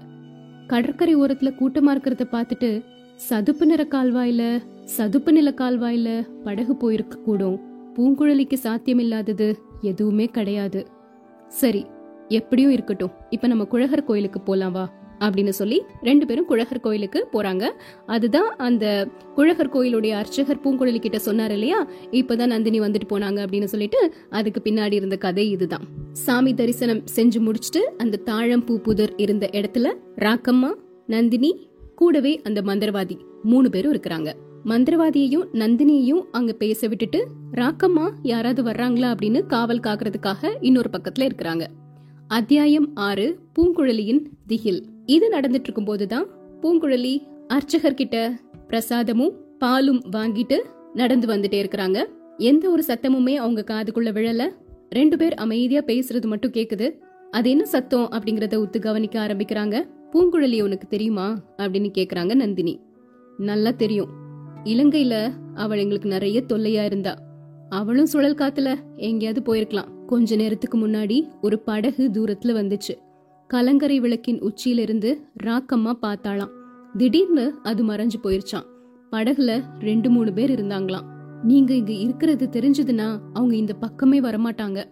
கடற்கரை 0.66 1.16
ஓரத்துல 1.16 1.50
கூட்டமா 1.60 1.90
இருக்கிறத 1.96 2.24
பார்த்துட்டு 2.32 2.84
சதுப்பு 3.16 3.66
நிற 3.66 3.84
கால்வாயில 3.84 4.62
சதுப்பு 4.84 5.32
நில 5.32 5.52
கால்வாயில 5.56 6.28
படகு 6.42 6.76
போயிருக்க 6.76 7.18
கூடும். 7.18 7.60
பூங்குழலிக்கு 7.94 8.56
சாத்தியமில்லாதது 8.62 9.54
எதுவுமே 9.80 10.24
கிடையாது. 10.24 10.86
சரி 11.48 11.86
எப்படியும் 12.28 12.70
இருக்கட்டும். 12.70 13.10
இப்ப 13.30 13.46
நம்ம 13.46 13.64
குழகர் 13.64 14.04
கோயிலுக்கு 14.04 14.40
போலாம் 14.40 14.72
வா. 14.72 14.90
அப்படின்னு 15.18 15.48
சொல்லி 15.48 15.82
ரெண்டு 16.02 16.26
பேரும் 16.26 16.44
குழகர் 16.44 16.80
கோயிலுக்கு 16.80 17.28
போறாங்க. 17.32 17.70
அதுதான் 18.06 18.56
அந்த 18.56 19.08
குழகர் 19.36 19.70
கோயிலுடைய 19.70 20.10
அர்ச்சகர் 20.10 20.60
பூங்குழலி 20.60 20.98
கிட்ட 20.98 21.18
சொன்னார் 21.18 21.52
இல்லையா? 21.52 21.88
இப்பதான் 22.10 22.46
நந்தினி 22.46 22.80
வந்துட்டு 22.80 23.06
போனாங்க 23.08 23.46
அப்படின்னு 23.46 23.64
சொல்லிட்டு 23.64 24.14
அதுக்கு 24.30 24.60
பின்னாடி 24.64 24.92
இருந்த 24.92 25.16
கதை 25.16 25.50
இதுதான். 25.50 25.84
சாமி 26.12 26.54
தரிசனம் 26.54 27.02
செஞ்சு 27.16 27.38
முடிச்சுட்டு 27.38 27.76
அந்த 27.76 28.16
தாழம் 28.16 28.64
பூ 28.64 28.78
புதர் 28.78 29.14
இருந்த 29.16 29.48
இடத்துல 29.52 29.94
ராக்கம்மா 30.16 30.74
நந்தினி 31.06 31.68
கூடவே 31.94 32.40
அந்த 32.42 32.62
மந்திரவாதி 32.62 33.18
மூணு 33.42 33.70
பேரும் 33.70 33.92
இருக்கிறாங்க. 33.92 34.32
மந்திரவாதியையும் 34.64 35.46
நந்தினியையும் 35.52 36.24
அங்க 36.32 36.52
பேச 36.52 36.86
விட்டுட்டு 36.86 37.26
ராக்கம்மா 37.52 38.10
யாராவது 38.22 38.70
வர்றாங்களா 38.70 39.14
அப்படின்னு 39.14 39.46
காவல் 39.46 39.80
காக்குறதுக்காக 39.80 40.48
இன்னொரு 40.60 40.90
பக்கத்துல 40.92 41.22
இருக்கிறாங்க. 41.22 41.66
அத்தியாயம் 42.28 42.90
ஆறு 42.94 43.38
பூங்குழலியின் 43.58 44.22
திகில். 44.46 44.86
இது 45.06 45.30
நடந்துட்டு 45.32 45.62
இருக்கும் 45.62 45.84
போதுதான் 45.84 46.26
பூங்குழலி 46.60 47.22
அர்ச்சகர் 47.46 47.94
கிட்ட 47.94 48.38
பிரசாதமும் 48.68 49.32
பாலும் 49.58 50.02
வாங்கிட்டு 50.12 50.56
நடந்து 50.94 51.26
வந்துட்டே 51.26 51.64
இருக்கிறாங்க. 51.64 52.04
எந்த 52.36 52.70
ஒரு 52.70 52.84
சத்தமுமே 52.86 53.34
அவங்க 53.34 53.64
காதுக்குள்ள 53.66 54.08
விழல. 54.08 54.48
ரெண்டு 54.90 55.16
பேர் 55.16 55.34
அமைதியா 55.34 55.80
பேசுறது 55.80 56.26
மட்டும் 56.26 56.50
கேக்குது. 56.50 56.98
அது 57.30 57.50
என்ன 57.50 57.64
சத்தம் 57.64 58.08
அப்படிங்கறத 58.10 58.64
உத்து 58.64 58.78
கவனிக்க 58.78 59.26
ஆரம்பிக்கிறாங்க. 59.26 59.88
பூங்குழலி 60.12 60.62
உனக்கு 60.62 60.88
தெரியுமா 60.88 61.38
அப்படின்னு 61.56 61.90
கேக்குறாங்க 61.98 62.34
நந்தினி. 62.34 62.80
நல்லா 63.38 63.70
தெரியும். 63.70 64.08
இலங்கையில 64.64 65.32
அவள் 65.54 65.78
எங்களுக்கு 65.78 66.08
நிறைய 66.08 66.42
தொல்லையா 66.52 66.84
இருந்தா. 66.84 67.18
அவளும் 67.68 68.06
சுழல் 68.06 68.34
காத்துல 68.34 68.76
எங்கேயாவது 68.96 69.54
போயிருக்கலாம். 69.54 70.04
கொஞ்ச 70.06 70.36
நேரத்துக்கு 70.36 70.88
முன்னாடி 70.88 71.28
ஒரு 71.42 71.58
படகு 71.58 72.10
தூரத்துல 72.12 72.54
வந்துச்சு. 72.54 73.05
கலங்கரை 73.46 74.00
விளக்கின் 74.00 74.40
உச்சியிலிருந்து 74.40 75.20
ராக்கம்மா 75.44 75.92
பார்த்தாளாம். 76.02 76.50
திடீர்னு 76.96 77.58
அது 77.62 77.84
மறைஞ்சு 77.84 78.14
போயிருச்சான் 78.22 78.64
படகுல 79.12 79.62
ரெண்டு 79.80 80.10
மூணு 80.10 80.32
பேர் 80.32 80.50
இருந்தாங்களாம். 80.50 81.04
நீங்க 81.42 81.74
இங்க 81.74 81.92
இருக்கிறது 81.92 82.48
தெரிஞ்சதுன்னா 82.52 83.18
அவங்க 83.32 83.56
இந்த 83.56 83.72
பக்கமே 83.72 84.20
வரமாட்டாங்க. 84.20 84.84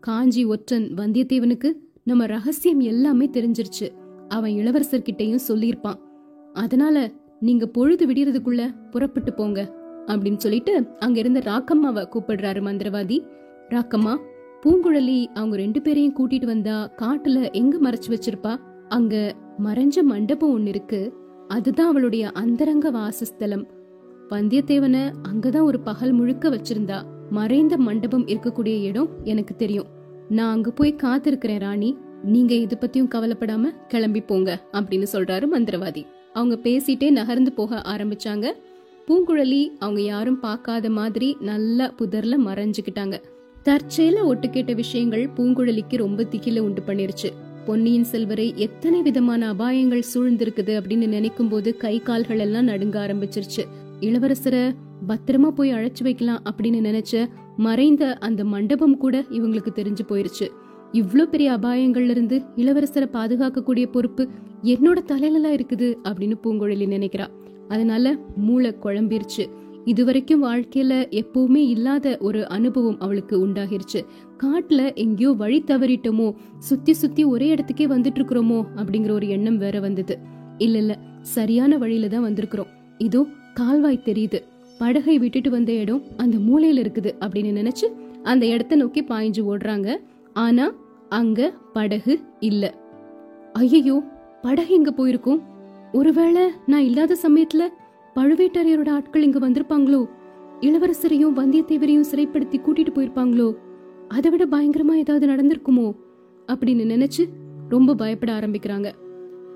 காஞ்சி 0.00 0.44
ஒற்றன் 0.44 0.94
வந்தியத்தேவனுக்கு 0.94 1.72
நம்ம 2.04 2.26
ரகசியம் 2.26 2.80
எல்லாமே 2.80 3.26
தெரிஞ்சிருச்சு. 3.26 3.88
அவன் 4.28 4.52
இளவரசர்கிட்டயும் 4.52 5.38
சொல்லியிருப்பான். 5.48 5.98
அதனால 6.52 7.12
நீங்க 7.40 7.66
பொழுது 7.66 8.06
விடியறதுக்குள்ள 8.06 8.90
புறப்பட்டு 8.90 9.34
போங்க. 9.34 9.76
அப்படின்னு 10.06 10.36
சொல்லிட்டு 10.36 10.86
அங்க 10.98 11.18
இருந்த 11.18 11.38
ராக்கம்மாவை 11.38 12.08
கூப்பிடுறாரு 12.08 12.60
மந்திரவாதி. 12.60 13.26
ராக்கம்மா 13.68 14.18
பூங்குழலி 14.66 15.26
அவங்க 15.26 15.56
ரெண்டு 15.56 15.82
பேரையும் 15.82 16.14
கூட்டிட்டு 16.16 16.44
வந்தா 16.44 16.90
காட்டுல 16.96 17.52
எங்க 17.52 17.90
மறைச்சு 17.90 18.08
வச்சிருப்பா? 18.08 18.56
அங்க 18.88 19.34
மறைஞ்ச 19.64 20.02
மண்டபம் 20.02 20.52
ஒன்னு 20.52 20.68
இருக்கு. 20.68 21.12
அதுதான் 21.48 21.88
அவளுடைய 21.88 22.30
அந்தரங்க 22.30 22.90
வாசஸ்தலம். 22.90 23.66
வந்தியத்தேவனை 24.28 25.12
அங்கதான் 25.32 25.62
ஒரு 25.62 25.80
பகல் 25.80 26.12
முழுக்க 26.12 26.48
வச்சிருந்தா. 26.48 27.02
மறைந்த 27.30 27.76
மண்டபம் 27.76 28.26
இருக்கக்கூடிய 28.26 28.82
இடம் 28.82 29.08
எனக்கு 29.24 29.56
தெரியும். 29.56 29.86
நான் 30.28 30.52
அங்க 30.52 30.70
போய் 30.70 30.94
காத்திருக்கிறேன் 30.94 31.58
ராணி. 31.58 31.96
நீங்க 32.22 32.54
இது 32.54 32.78
பத்தியும் 32.80 33.08
கவலைப்படாம 33.14 33.64
கிளம்பி 33.88 34.20
போங்க 34.20 34.64
அப்படின்னு 34.72 35.06
சொல்றாரு 35.12 35.46
மந்திரவாதி. 35.52 36.06
அவங்க 36.32 36.58
பேசிட்டே 36.62 37.10
நகர்ந்து 37.10 37.52
போக 37.52 37.82
ஆரம்பிச்சாங்க. 37.86 38.52
பூங்குழலி 39.08 39.68
அவங்க 39.78 40.00
யாரும் 40.00 40.40
பார்க்காத 40.40 40.90
மாதிரி 40.90 41.36
நல்லா 41.40 41.94
புதர்ல 41.98 42.36
மறைஞ்சுக்கிட்டாங்க. 42.46 43.22
தற்செயல 43.64 44.24
ஒட்டு 44.24 44.50
கேட்ட 44.50 44.72
விஷயங்கள் 44.72 45.28
பூங்குழலிக்கு 45.36 45.96
ரொம்ப 45.96 46.22
திகில 46.22 46.58
உண்டு 46.58 46.82
பண்ணிருச்சு. 46.86 47.30
பொன்னியின் 47.66 48.04
செல்வரை 48.04 48.52
எத்தனை 48.56 49.02
விதமான 49.02 49.52
அபாயங்கள் 49.52 50.02
சூழ்ந்திருக்குது 50.14 50.74
அப்படின்னு 50.78 51.06
நினைக்கும் 51.06 51.48
போது 51.48 51.76
கை 51.76 52.00
கால்கள் 52.00 52.38
எல்லாம் 52.38 52.68
நடுங்க 52.68 53.06
ஆரம்பிச்சிருச்சு. 53.06 53.64
இளவரசரை 54.00 54.74
பத்திரமா 55.08 55.48
போய் 55.48 55.72
அழைச்சு 55.72 56.02
வைக்கலாம் 56.02 56.42
அப்படின்னு 56.44 56.88
நினைச்ச 56.88 57.26
மறைந்த 57.56 58.14
அந்த 58.14 58.44
மண்டபம் 58.44 58.96
கூட 58.96 59.24
இவங்களுக்கு 59.30 59.68
தெரிஞ்சு 59.74 59.98
போயிருச்சு. 60.08 60.48
இவ்வளவு 60.92 61.28
பெரிய 61.28 61.52
அபாயங்கள்ல 61.52 62.08
இருந்து 62.08 62.42
இளவரசரை 62.56 63.08
பாதுகாக்கக்கூடிய 63.12 63.86
பொறுப்பு 63.86 64.28
என்னோட 64.62 65.04
தலையில 65.04 65.54
இருக்குது 65.54 65.94
அப்படின்னு 66.08 66.34
பூங்குழலி 66.42 66.86
நினைக்கிறா. 66.86 67.26
அதனால 67.68 68.16
மூளை 68.36 68.76
குழம்பிருச்சு. 68.82 69.48
இதுவரைக்கும் 69.84 70.42
வாழ்க்கையில 70.44 70.92
எப்பவுமே 71.10 71.56
இல்லாத 71.56 72.16
ஒரு 72.20 72.48
அனுபவம் 72.48 73.00
அவளுக்கு 73.00 73.46
உண்டாகிருச்சு. 73.46 74.04
காட்டுல 74.38 74.94
எங்கேயோ 74.94 75.30
வழி 75.30 75.64
தவறிட்டோமோ 75.66 76.34
சுத்தி 76.58 76.92
சுத்தி 76.92 77.24
ஒரே 77.24 77.54
இடத்துக்கே 77.54 77.86
வந்துட்டு 77.86 78.18
இருக்கிறோமோ 78.18 78.64
அப்படிங்கிற 78.76 79.10
ஒரு 79.10 79.28
எண்ணம் 79.28 79.58
வேற 79.58 79.80
வந்தது. 79.80 80.18
இல்ல 80.58 80.78
இல்ல 80.78 80.98
சரியான 81.20 81.78
வழியில 81.78 82.08
தான் 82.08 82.24
வந்திருக்கிறோம். 82.24 82.66
இதோ 82.98 83.26
கால்வாய் 83.54 84.02
தெரியுது. 84.04 84.42
படகை 84.78 85.18
விட்டுட்டு 85.18 85.50
வந்த 85.50 85.72
இடம் 85.72 86.02
அந்த 86.16 86.38
மூலையில 86.38 86.82
இருக்குது 86.82 87.12
அப்படின்னு 87.20 87.58
நினைச்சு 87.60 87.84
அந்த 88.22 88.46
இடத்த 88.46 88.76
நோக்கி 88.76 89.02
பாய்ஞ்சு 89.02 89.42
ஓடுறாங்க. 89.48 89.96
ஆனா 90.32 90.74
அங்க 91.08 91.52
படகு 91.72 92.20
இல்ல. 92.40 92.74
ஐயோ 93.52 94.02
படகு 94.42 94.74
எங்க 94.74 94.90
போயிருக்கும்? 94.90 95.42
ஒருவேளை 95.92 96.50
நான் 96.66 96.82
இல்லாத 96.82 97.16
சமயத்துல 97.22 97.68
பழுவேட்டரையரோட 98.18 98.88
ஆட்கள் 98.90 99.22
இங்க 99.22 99.50
வந்திருப்பாங்களோ? 99.50 100.08
இளவரசரையும் 100.60 101.32
வந்தியத்தேவரையும் 101.36 102.04
சிறைப்படுத்தி 102.12 102.56
கூட்டிட்டு 102.58 102.92
போயிருப்பாங்களோ? 102.94 103.54
அதை 104.08 104.30
விட 104.30 104.46
பயங்கரமா 104.46 104.92
ஏதாவது 104.92 105.26
நடந்திருக்குமோ? 105.26 105.96
அப்படின்னு 106.46 106.64
நினைச்சு 106.64 107.28
ரொம்ப 107.68 107.94
பயப்பட 107.94 108.32
ஆரம்பிக்கிறாங்க. 108.32 108.92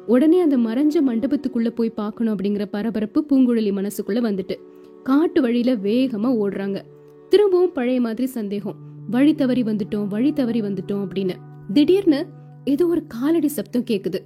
உடனே 0.07 0.41
அந்த 0.41 0.57
மறைஞ்ச 0.57 0.95
மண்டபத்துக்குள்ள 1.07 1.69
போய் 1.69 1.91
பார்க்கணும் 1.91 2.39
அப்படிங்கிற 2.39 2.65
பரபரப்பு 2.65 3.25
பூங்குழலி 3.29 3.73
மனசுக்குள்ள 3.73 4.21
வந்துட்டு 4.21 4.55
காட்டு 5.03 5.43
வழியில 5.43 5.75
வேகமா 5.75 6.37
ஓடுறாங்க. 6.43 6.81
திரும்பவும் 7.29 7.73
பழைய 7.73 8.01
மாதிரி 8.01 8.27
சந்தேகம். 8.27 8.75
வழி 9.11 9.35
தவறி 9.35 9.63
வந்துட்டோம் 9.63 10.07
வழி 10.07 10.33
தவறி 10.33 10.61
வந்துட்டோம் 10.61 11.07
அப்படின்னு. 11.07 11.35
திடீர்னு 11.73 12.27
ஏதோ 12.65 12.87
ஒரு 12.87 13.07
காலடி 13.07 13.49
சப்தம் 13.49 13.85
கேக்குது. 13.91 14.19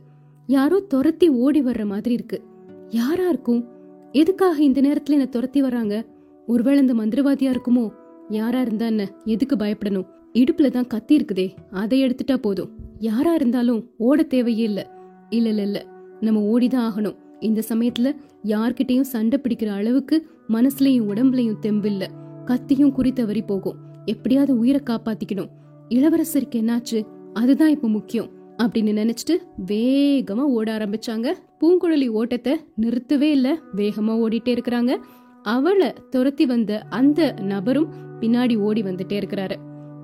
யாரோ 0.46 0.81
துரத்தி 0.81 1.29
ஓடி 1.29 1.62
வர்ற 1.62 1.87
மாதிரி 1.87 2.14
இருக்கு. 2.14 2.42
யாரா 2.88 3.29
இருக்கும்? 3.29 3.75
எதுக்காக 4.17 4.63
இந்த 4.63 4.81
நேரத்துல 4.81 5.11
என்ன 5.11 5.27
துரத்தி 5.27 5.63
வர்றாங்க? 5.63 6.07
ஒருவேளை 6.47 6.81
இந்த 6.81 6.95
மந்திரவாதியா 6.95 7.55
இருக்குமோ? 7.55 7.91
யாரா 8.29 8.61
இருந்தா 8.61 8.87
என்ன? 8.87 9.13
எதுக்கு 9.25 9.57
பயப்படணும்? 9.57 10.07
இடுப்புல 10.33 10.71
தான் 10.71 10.87
கத்தி 10.87 11.17
இருக்குதே. 11.17 11.51
அதை 11.71 12.05
எடுத்துட்டா 12.05 12.37
போதும். 12.37 12.71
யாரா 12.99 13.35
இருந்தாலும் 13.35 13.91
ஓட 13.99 14.23
தேவையே 14.23 14.65
இல்ல. 14.65 14.91
இல்ல 15.31 15.49
இல்ல 15.49 15.63
இல்ல. 15.63 15.87
நம்ம 16.21 16.59
ஓடிதான் 16.59 16.91
ஆகணும். 16.91 17.17
இந்த 17.41 17.63
சமயத்துல 17.69 18.17
யார்கிட்டயும் 18.45 19.01
சண்டை 19.01 19.41
பிடிக்கிற 19.43 19.67
அளவுக்கு 19.67 20.29
மனசுலயும் 20.49 21.09
உடம்புலயும் 21.09 21.59
தெம்பில்ல. 21.63 22.07
கத்தியும் 22.45 22.93
குறி 22.93 23.13
தவறி 23.13 23.43
போகும். 23.43 23.77
எப்படியாவது 24.05 24.59
உயிரை 24.59 24.81
காப்பாத்திக்கணும். 24.85 25.49
இளவரசருக்கு 25.89 26.55
என்னாச்சு? 26.55 27.07
அதுதான் 27.33 27.71
இப்ப 27.71 27.89
முக்கியம். 27.89 28.31
அப்படின்னு 28.59 29.01
நினைச்சிட்டு 29.03 29.37
வேகமா 29.66 30.40
ஓட 30.40 30.79
ஆரம்பிச்சாங்க. 30.79 31.33
பூங்குழலி 31.61 32.09
ஓட்டத்தை 32.09 32.61
நிறுத்தவே 32.81 33.21
இல்ல. 33.21 33.59
வேகமா 33.77 34.14
ஓடிட்டே 34.14 34.59
இருக்கிறாங்க. 34.59 34.97
அவளை 35.42 35.92
துரத்தி 36.11 36.47
வந்த 36.47 36.83
அந்த 36.90 37.35
நபரும் 37.40 37.92
பின்னாடி 38.21 38.59
ஓடி 38.59 38.83
வந்துட்டே 38.83 39.21
இருக்கிறாரு. 39.23 39.57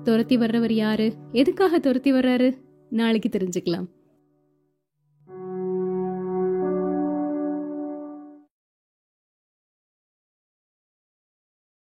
துரத்தி 0.03 0.37
வர்றவர் 0.37 0.73
யாரு? 0.73 1.13
எதுக்காக 1.31 1.79
துரத்தி 1.79 2.11
வர்றாரு? 2.11 2.57
நாளைக்கு 2.89 3.29
தெரிஞ்சுக்கலாம். 3.29 3.85